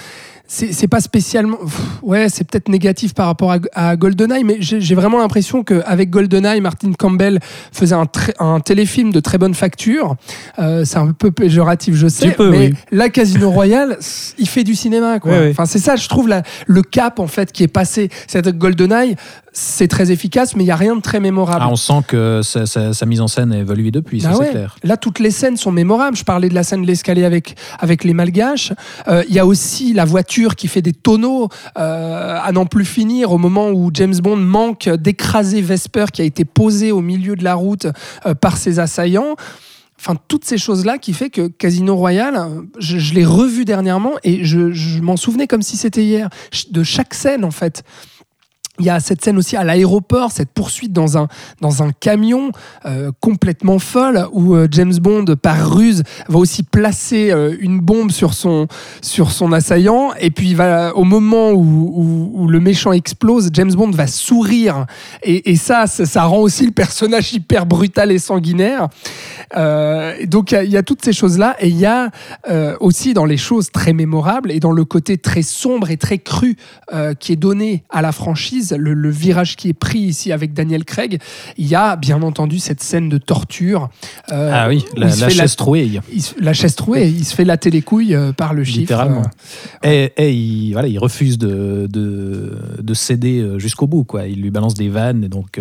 c'est 0.54 0.86
pas 0.88 1.00
spécialement. 1.00 1.56
pff, 1.56 1.80
Ouais, 2.02 2.28
c'est 2.28 2.44
peut-être 2.44 2.68
négatif 2.68 3.14
par 3.14 3.24
rapport 3.24 3.52
à, 3.52 3.58
à 3.72 3.96
GoldenEye, 3.96 4.44
mais 4.44 4.58
j'ai 4.60 4.94
vraiment 4.94 5.18
l'impression 5.18 5.64
qu'avec 5.64 6.10
GoldenEye, 6.10 6.60
Martin 6.60 6.92
Campbell 6.92 7.40
faisait 7.72 7.94
un, 8.38 8.60
téléfilm 8.60 9.12
de 9.12 9.20
très 9.20 9.38
bonne 9.38 9.54
facture. 9.54 10.16
Euh, 10.58 10.84
c'est 10.84 10.98
un 10.98 11.12
peu 11.12 11.30
péjoratif, 11.30 11.94
je 11.94 12.06
sais, 12.06 12.32
peu, 12.32 12.50
mais 12.50 12.58
oui. 12.68 12.74
là, 12.90 13.08
Casino 13.08 13.50
Royale, 13.50 13.96
il 14.36 14.46
fait 14.46 14.62
du 14.62 14.74
cinéma. 14.74 15.20
Quoi. 15.20 15.32
Oui, 15.32 15.38
oui. 15.44 15.50
Enfin, 15.52 15.64
c'est 15.64 15.78
ça, 15.78 15.96
je 15.96 16.06
trouve, 16.06 16.28
la- 16.28 16.42
le 16.66 16.82
cap 16.82 17.18
en 17.18 17.28
fait 17.28 17.50
qui 17.50 17.62
est 17.62 17.68
passé. 17.68 18.10
C'est 18.26 18.42
que 18.44 18.50
GoldenEye, 18.50 19.16
c'est 19.54 19.88
très 19.88 20.10
efficace, 20.10 20.56
mais 20.56 20.64
il 20.64 20.66
y 20.66 20.70
a 20.70 20.76
rien 20.76 20.96
de 20.96 21.00
très 21.02 21.20
mémorable. 21.20 21.60
Ah, 21.62 21.68
on 21.70 21.76
sent 21.76 22.00
que 22.08 22.40
sa, 22.42 22.64
sa- 22.64 22.94
sa 22.94 23.06
mise 23.06 23.20
en 23.20 23.28
scène 23.28 23.52
a 23.52 23.58
évolué 23.58 23.90
depuis, 23.90 24.20
ça 24.22 24.30
Ah 24.32 24.36
c'est 24.40 24.50
clair. 24.50 24.76
Là, 24.82 24.96
toutes 24.96 25.18
les 25.18 25.30
scènes 25.30 25.56
sont 25.58 25.72
mémorables. 25.72 26.16
Je 26.16 26.24
parlais 26.24 26.48
de 26.48 26.54
la 26.54 26.62
scène 26.62 26.82
de 26.82 26.86
l'escalier 26.86 27.24
avec, 27.24 27.56
avec 27.78 28.04
les 28.04 28.14
malgaches. 28.14 28.72
Euh, 29.08 29.22
Il 29.28 29.34
y 29.34 29.38
a 29.38 29.44
aussi 29.46 29.92
la 29.92 30.04
voiture 30.06 30.56
qui 30.56 30.68
fait 30.68 30.80
des 30.82 30.94
tonneaux 30.94 31.48
euh, 31.78 32.38
à 32.42 32.50
n'en 32.52 32.64
plus 32.66 32.84
finir 32.86 33.30
au 33.32 33.38
moment 33.38 33.68
où 33.70 33.90
James 33.92 34.16
Bond 34.22 34.36
manque 34.36 34.88
d'écraser 34.88 35.60
Vesper 35.60 36.06
qui 36.12 36.22
a 36.22 36.24
été 36.24 36.44
posé 36.46 36.90
au 36.92 37.00
milieu 37.02 37.36
de 37.36 37.44
la 37.44 37.54
route 37.54 37.86
euh, 38.26 38.34
par 38.34 38.56
ses 38.56 38.78
assaillants. 38.78 39.36
Enfin, 40.00 40.16
toutes 40.26 40.44
ces 40.44 40.58
choses-là 40.58 40.98
qui 40.98 41.12
fait 41.12 41.30
que 41.30 41.46
Casino 41.46 41.94
Royale, 41.94 42.36
je, 42.80 42.98
je 42.98 43.14
l'ai 43.14 43.24
revu 43.24 43.64
dernièrement 43.64 44.12
et 44.24 44.44
je, 44.44 44.72
je 44.72 45.00
m'en 45.00 45.16
souvenais 45.16 45.46
comme 45.46 45.62
si 45.62 45.76
c'était 45.76 46.02
hier, 46.02 46.28
de 46.70 46.82
chaque 46.82 47.14
scène 47.14 47.44
en 47.44 47.52
fait. 47.52 47.84
Il 48.82 48.86
y 48.86 48.90
a 48.90 48.98
cette 48.98 49.22
scène 49.24 49.38
aussi 49.38 49.56
à 49.56 49.62
l'aéroport, 49.62 50.32
cette 50.32 50.50
poursuite 50.50 50.92
dans 50.92 51.16
un, 51.16 51.28
dans 51.60 51.84
un 51.84 51.92
camion 51.92 52.50
euh, 52.84 53.12
complètement 53.20 53.78
folle 53.78 54.26
où 54.32 54.56
euh, 54.56 54.66
James 54.72 54.96
Bond, 55.00 55.24
par 55.40 55.72
ruse, 55.72 56.02
va 56.28 56.40
aussi 56.40 56.64
placer 56.64 57.30
euh, 57.30 57.54
une 57.60 57.78
bombe 57.78 58.10
sur 58.10 58.34
son, 58.34 58.66
sur 59.00 59.30
son 59.30 59.52
assaillant. 59.52 60.10
Et 60.18 60.32
puis, 60.32 60.54
va, 60.54 60.96
au 60.96 61.04
moment 61.04 61.52
où, 61.52 62.48
le 62.48 62.58
méchant 62.58 62.90
explose, 62.90 63.50
James 63.52 63.72
Bond 63.72 63.92
va 63.92 64.08
sourire. 64.08 64.86
Et, 65.22 65.54
ça, 65.54 65.86
ça, 65.86 66.24
rend 66.24 66.38
aussi 66.38 66.66
le 66.66 66.72
personnage 66.72 67.32
hyper 67.32 67.66
brutal 67.66 68.10
et 68.10 68.18
sanguinaire. 68.18 68.88
Donc, 70.26 70.50
il 70.50 70.70
y 70.70 70.76
a- 70.76 70.82
toutes 70.82 71.04
ces 71.04 71.12
choses-là. 71.12 71.54
Et 71.60 71.68
il 71.68 71.78
y 71.78 71.86
a 71.86 72.10
aussi 72.80 73.14
dans 73.14 73.26
les 73.26 73.36
choses 73.36 73.70
très 73.70 73.92
mémorables 73.92 74.50
et 74.50 74.58
dans 74.58 74.72
le 74.72 74.84
côté 74.84 75.18
très 75.18 75.42
sombre 75.42 75.90
et 75.90 75.96
très 75.96 76.18
cru 76.18 76.56
qui 77.20 77.32
est 77.32 77.36
donné 77.36 77.84
à 77.90 78.02
la 78.02 78.10
franchise, 78.10 78.71
le, 78.76 78.94
le 78.94 79.10
virage 79.10 79.56
qui 79.56 79.68
est 79.68 79.72
pris 79.74 79.98
ici 80.00 80.32
avec 80.32 80.52
Daniel 80.54 80.84
Craig, 80.84 81.20
il 81.58 81.66
y 81.66 81.74
a 81.74 81.96
bien 81.96 82.22
entendu 82.22 82.58
cette 82.58 82.82
scène 82.82 83.08
de 83.08 83.18
torture. 83.18 83.88
euh, 84.32 84.50
ah 84.52 84.68
oui, 84.68 84.84
la, 84.96 85.06
la 85.14 85.28
chaise 85.28 85.56
trouée. 85.56 85.84
il 86.12 86.22
la 86.40 86.52
chaise 86.52 86.74
trouée, 86.74 87.08
il 87.08 87.24
se 87.24 87.34
fait 87.34 87.44
latter 87.44 87.70
les 87.70 87.82
couilles 87.82 88.14
euh, 88.14 88.32
par 88.32 88.54
le 88.54 88.64
chiffre. 88.64 88.80
Littéralement. 88.80 89.22
Euh, 89.84 90.08
Et, 90.16 90.24
et 90.28 90.32
il, 90.32 90.72
voilà, 90.72 90.88
il 90.88 90.98
refuse 90.98 91.38
de, 91.38 91.86
de, 91.90 92.58
de 92.80 92.94
céder 92.94 93.46
jusqu'au 93.58 93.86
bout. 93.86 94.04
Quoi. 94.04 94.26
Il 94.26 94.40
lui 94.42 94.50
balance 94.50 94.74
des 94.74 94.88
vannes, 94.88 95.24
et 95.24 95.28
donc 95.28 95.60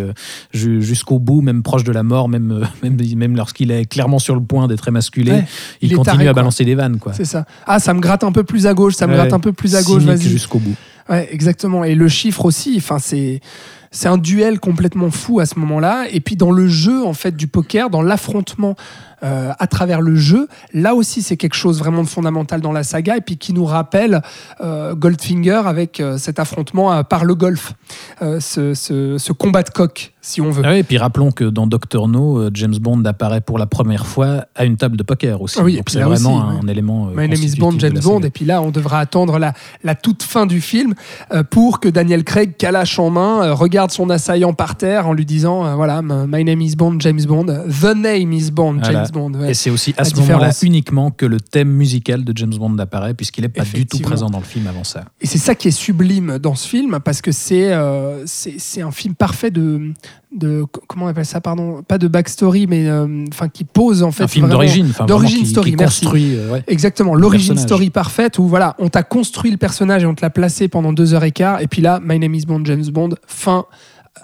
ju- 0.52 0.82
jusqu'au 0.82 1.18
bout, 1.18 1.40
même 1.40 1.62
proche 1.62 1.84
de 1.84 1.92
la 1.92 2.02
mort, 2.02 2.28
même, 2.28 2.66
même, 2.82 2.96
même 3.16 3.36
lorsqu'il 3.36 3.70
est 3.70 3.84
clairement 3.86 4.18
sur 4.18 4.34
le 4.34 4.42
point 4.42 4.68
d'être 4.68 4.88
émasculé, 4.88 5.32
Ouais, 5.32 5.44
il, 5.80 5.94
continue 5.94 6.16
taré, 6.18 6.28
à 6.28 6.32
balancer 6.32 6.64
des 6.64 6.74
vannes. 6.74 6.98
C'est 7.12 7.24
ça. 7.24 7.44
Ah, 7.66 7.78
ça 7.78 7.94
me 7.94 8.00
gratte 8.00 8.24
un 8.24 8.32
peu 8.32 8.44
plus 8.44 8.66
à 8.66 8.74
gauche, 8.74 8.94
ça 8.94 9.06
me 9.06 9.12
Ouais, 9.12 9.18
gratte 9.18 9.32
un 9.32 9.40
peu 9.40 9.52
plus 9.52 9.74
à 9.76 9.82
gauche, 9.82 10.02
vas-y. 10.02 10.22
jusqu'au 10.22 10.58
bout. 10.58 10.74
Ouais, 11.08 11.28
exactement. 11.32 11.84
Et 11.84 11.94
le 11.94 12.08
chiffre 12.08 12.44
aussi, 12.44 12.74
enfin, 12.76 12.98
c'est. 12.98 13.40
C'est 13.94 14.08
un 14.08 14.16
duel 14.16 14.58
complètement 14.58 15.10
fou 15.10 15.38
à 15.38 15.44
ce 15.44 15.58
moment-là. 15.58 16.06
Et 16.10 16.20
puis 16.20 16.34
dans 16.34 16.50
le 16.50 16.66
jeu 16.66 17.04
en 17.04 17.12
fait 17.12 17.36
du 17.36 17.46
poker, 17.46 17.90
dans 17.90 18.00
l'affrontement 18.00 18.74
euh, 19.24 19.52
à 19.58 19.66
travers 19.66 20.00
le 20.00 20.16
jeu, 20.16 20.48
là 20.74 20.94
aussi 20.94 21.22
c'est 21.22 21.36
quelque 21.36 21.54
chose 21.56 21.78
vraiment 21.78 22.02
de 22.02 22.08
fondamental 22.08 22.60
dans 22.60 22.72
la 22.72 22.82
saga 22.82 23.16
et 23.16 23.20
puis 23.20 23.36
qui 23.36 23.52
nous 23.52 23.64
rappelle 23.64 24.22
euh, 24.60 24.94
Goldfinger 24.94 25.62
avec 25.66 26.00
euh, 26.00 26.18
cet 26.18 26.38
affrontement 26.38 27.02
par 27.04 27.24
le 27.24 27.34
golf, 27.34 27.74
ce, 28.20 28.74
ce- 28.74 29.16
ce 29.18 29.32
combat 29.32 29.62
de 29.62 29.70
coq 29.70 30.12
si 30.24 30.40
on 30.40 30.50
veut. 30.50 30.62
Ah 30.64 30.70
oui, 30.70 30.78
et 30.78 30.82
puis 30.84 30.98
rappelons 30.98 31.32
que 31.32 31.42
dans 31.44 31.66
Doctor 31.66 32.06
No, 32.06 32.48
James 32.54 32.76
Bond 32.80 33.04
apparaît 33.04 33.40
pour 33.40 33.58
la 33.58 33.66
première 33.66 34.06
fois 34.06 34.46
à 34.54 34.64
une 34.64 34.76
table 34.76 34.96
de 34.96 35.02
poker 35.02 35.42
aussi. 35.42 35.56
Ah 35.58 35.64
oui, 35.64 35.76
Donc 35.76 35.90
c'est 35.90 36.00
vraiment 36.00 36.36
aussi, 36.48 36.58
un 36.62 36.68
élément. 36.68 37.06
My 37.06 37.28
name 37.28 37.32
is 37.42 37.56
Bond, 37.56 37.74
James 37.80 37.98
Bond, 38.04 38.20
et 38.20 38.30
puis 38.30 38.44
là, 38.44 38.62
on 38.62 38.70
devra 38.70 39.00
attendre 39.00 39.38
la, 39.40 39.52
la 39.82 39.94
toute 39.96 40.22
fin 40.22 40.46
du 40.46 40.60
film 40.60 40.94
pour 41.50 41.80
que 41.80 41.88
Daniel 41.88 42.22
Craig, 42.24 42.56
calache 42.56 42.98
en 43.00 43.10
main, 43.10 43.52
regarde 43.52 43.90
son 43.90 44.10
assaillant 44.10 44.52
par 44.52 44.76
terre 44.76 45.08
en 45.08 45.12
lui 45.12 45.26
disant 45.26 45.74
voilà, 45.74 46.02
My 46.02 46.44
name 46.44 46.60
is 46.60 46.76
Bond, 46.76 46.96
James 47.00 47.24
Bond, 47.26 47.46
The 47.46 47.96
name 47.96 48.32
is 48.32 48.50
Bond, 48.52 48.78
Voilà. 48.82 49.04
James 49.12 49.30
Bond. 49.30 49.38
ouais. 49.38 49.50
Et 49.50 49.54
c'est 49.54 49.70
aussi 49.70 49.94
à 49.96 50.02
La 50.02 50.08
ce 50.08 50.16
moment-là 50.16 50.50
uniquement 50.62 51.10
que 51.10 51.26
le 51.26 51.40
thème 51.40 51.68
musical 51.70 52.24
de 52.24 52.32
James 52.36 52.54
Bond 52.54 52.76
apparaît, 52.78 53.14
puisqu'il 53.14 53.42
n'est 53.42 53.48
pas 53.48 53.64
du 53.64 53.86
tout 53.86 53.98
présent 54.00 54.30
dans 54.30 54.38
le 54.38 54.44
film 54.44 54.66
avant 54.66 54.84
ça. 54.84 55.04
Et 55.20 55.26
c'est 55.26 55.38
ça 55.38 55.54
qui 55.54 55.68
est 55.68 55.72
sublime 55.72 56.38
dans 56.38 56.54
ce 56.54 56.68
film, 56.68 56.98
parce 57.04 57.20
que 57.20 57.32
c'est 57.32 57.72
euh, 57.72 58.24
c'est 58.26 58.82
un 58.82 58.90
film 58.90 59.14
parfait 59.14 59.50
de, 59.50 59.92
de. 60.36 60.64
Comment 60.88 61.06
on 61.06 61.08
appelle 61.08 61.26
ça, 61.26 61.40
pardon 61.40 61.82
Pas 61.82 61.98
de 61.98 62.08
backstory, 62.08 62.66
mais 62.66 62.86
euh, 62.88 63.24
enfin 63.32 63.48
qui 63.48 63.64
pose 63.64 64.02
en 64.02 64.12
fait. 64.12 64.24
un 64.24 64.28
film 64.28 64.48
d'origine, 64.48 64.92
d'origine 65.06 65.46
story, 65.46 65.70
qui 65.72 65.76
construit. 65.76 66.34
euh, 66.36 66.52
ouais. 66.52 66.64
Exactement, 66.66 67.14
l'origine 67.14 67.56
story 67.58 67.90
parfaite 67.90 68.38
où 68.38 68.46
voilà, 68.46 68.74
on 68.78 68.88
t'a 68.88 69.02
construit 69.02 69.50
le 69.50 69.56
personnage 69.56 70.02
et 70.02 70.06
on 70.06 70.14
te 70.14 70.22
l'a 70.22 70.30
placé 70.30 70.68
pendant 70.68 70.92
deux 70.92 71.14
heures 71.14 71.24
et 71.24 71.32
quart. 71.32 71.60
Et 71.60 71.66
puis 71.66 71.82
là, 71.82 72.00
My 72.04 72.18
Name 72.18 72.34
is 72.34 72.46
Bond, 72.46 72.62
James 72.64 72.86
Bond, 72.92 73.10
fin 73.26 73.66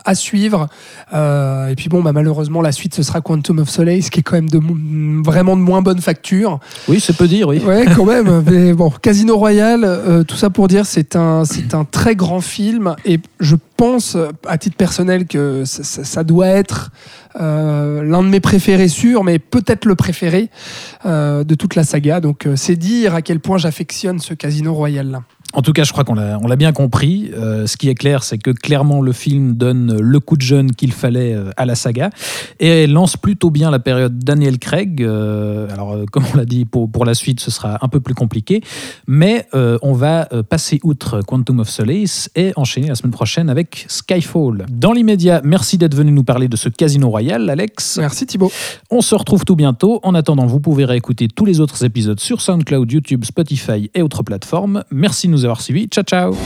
à 0.05 0.15
suivre. 0.15 0.69
Euh, 1.15 1.69
et 1.69 1.75
puis 1.75 1.89
bon, 1.89 2.03
bah, 2.03 2.13
malheureusement, 2.13 2.61
la 2.63 2.73
suite 2.73 2.95
ce 2.95 3.03
sera 3.03 3.21
Quantum 3.21 3.59
of 3.59 3.69
Solace, 3.69 4.11
qui 4.11 4.21
est 4.21 4.23
quand 4.23 4.37
même 4.37 4.51
de 4.51 4.61
vraiment 5.25 5.57
de 5.57 5.63
moins 5.63 5.83
bonne 5.83 6.01
facture. 6.01 6.61
Oui, 6.89 7.01
c'est 7.01 7.17
peu 7.17 7.27
dire, 7.27 7.49
oui. 7.49 7.59
Ouais, 7.59 7.87
quand 7.97 8.05
même. 8.05 8.43
Mais 8.51 8.73
bon, 8.75 8.91
Casino 8.91 9.37
Royale, 9.37 9.85
euh, 9.85 10.25
tout 10.25 10.37
ça 10.37 10.51
pour 10.51 10.69
dire, 10.69 10.87
c'est 10.87 11.17
un, 11.17 11.45
c'est 11.45 11.75
un 11.75 11.85
très 11.85 12.15
grand 12.17 12.41
film 12.41 12.95
et 13.05 13.19
je 13.41 13.57
pense, 13.77 14.17
à 14.47 14.59
titre 14.59 14.77
personnel, 14.77 15.27
que 15.27 15.65
ça, 15.65 15.83
ça- 15.85 16.05
ça 16.05 16.25
doit 16.25 16.49
être 16.49 16.91
euh, 17.41 18.03
l'un 18.03 18.23
de 18.23 18.29
mes 18.29 18.41
préférés 18.41 18.89
sûrs, 18.89 19.23
mais 19.25 19.39
peut-être 19.39 19.85
le 19.85 19.95
préféré 19.95 20.51
euh, 21.07 21.45
de 21.45 21.55
toute 21.55 21.75
la 21.77 21.85
saga. 21.85 22.21
Donc, 22.21 22.47
euh, 22.47 22.57
c'est 22.57 22.77
dire 22.77 23.15
à 23.15 23.23
quel 23.23 23.41
point 23.41 23.59
j'affectionne 23.59 24.19
ce 24.19 24.35
Casino 24.35 24.75
Royale 24.75 25.11
là. 25.11 25.23
En 25.55 25.63
tout 25.63 25.73
cas, 25.73 25.85
je 25.85 25.93
crois 25.93 26.05
qu'on 26.05 26.15
l'a, 26.15 26.57
bien 26.57 26.73
compris. 26.73 27.31
Euh, 27.35 27.67
ce 27.67 27.79
qui 27.79 27.89
est 27.89 27.95
clair, 27.95 28.23
c'est 28.23 28.37
que 28.37 28.51
clairement 28.51 29.01
le 29.01 29.13
film 29.13 29.55
donne 29.55 29.99
le 29.99 30.21
coup 30.21 30.37
de 30.37 30.43
jeune 30.43 30.73
qu'il 30.73 30.93
fallait 30.93 31.33
euh, 31.33 31.51
à 31.57 31.65
la 31.65 31.75
saga 31.75 32.11
et 32.61 32.87
lance 32.87 33.17
plutôt 33.17 33.49
bien 33.49 33.71
la 33.71 33.79
période 33.79 34.19
Daniel 34.19 34.59
Craig. 34.59 35.03
Euh, 35.03 35.67
alors, 35.73 35.97
comme 36.13 36.25
on 36.35 36.37
l'a 36.37 36.45
dit, 36.45 36.67
pour, 36.67 36.91
pour 36.91 37.07
la 37.07 37.15
suite, 37.15 37.41
ce 37.41 37.51
sera 37.51 37.79
un 37.81 37.89
peu 37.89 38.01
plus 38.01 38.15
compliqué, 38.15 38.61
mais 39.07 39.47
euh, 39.55 39.79
on 39.81 39.95
va 39.95 40.29
passer 40.51 40.81
outre 40.83 41.23
Quantum 41.23 41.61
of 41.61 41.71
Solace 41.71 42.29
et 42.37 42.53
enchaîner 42.57 42.89
la 42.89 42.95
semaine 42.95 43.13
prochaine 43.13 43.49
avec 43.49 43.87
Skyfall. 43.89 44.67
Dans 44.71 44.93
l'immédiat, 44.93 45.41
merci 45.45 45.79
d'être 45.79 45.95
venu 45.95 46.13
nous 46.13 46.25
parler 46.25 46.49
de 46.49 46.57
ce 46.57 46.69
Casino 46.69 47.09
Royale, 47.09 47.49
Alex. 47.49 47.97
Merci 47.99 48.27
Thibaut. 48.27 48.53
On 48.91 49.01
se 49.01 49.15
retrouve 49.15 49.47
tout 49.47 49.57
bientôt. 49.57 50.01
En 50.03 50.15
attendant, 50.15 50.47
vous 50.47 50.61
pouvez 50.61 50.85
réécouter 50.85 51.27
tous 51.29 51.47
les 51.47 51.61
autres 51.61 51.85
épisodes 51.85 52.21
sur 52.21 52.43
SoundCloud, 52.43 52.93
YouTube, 52.93 53.25
Spotify 53.25 53.91
et 53.95 54.03
autres 54.03 54.23
plateformes. 54.23 54.85
Merci 54.91 55.27
de 55.29 55.38
nous 55.39 55.45
avoir 55.45 55.61
suivis. 55.61 55.89
Ciao, 55.89 56.05
ciao 56.05 56.37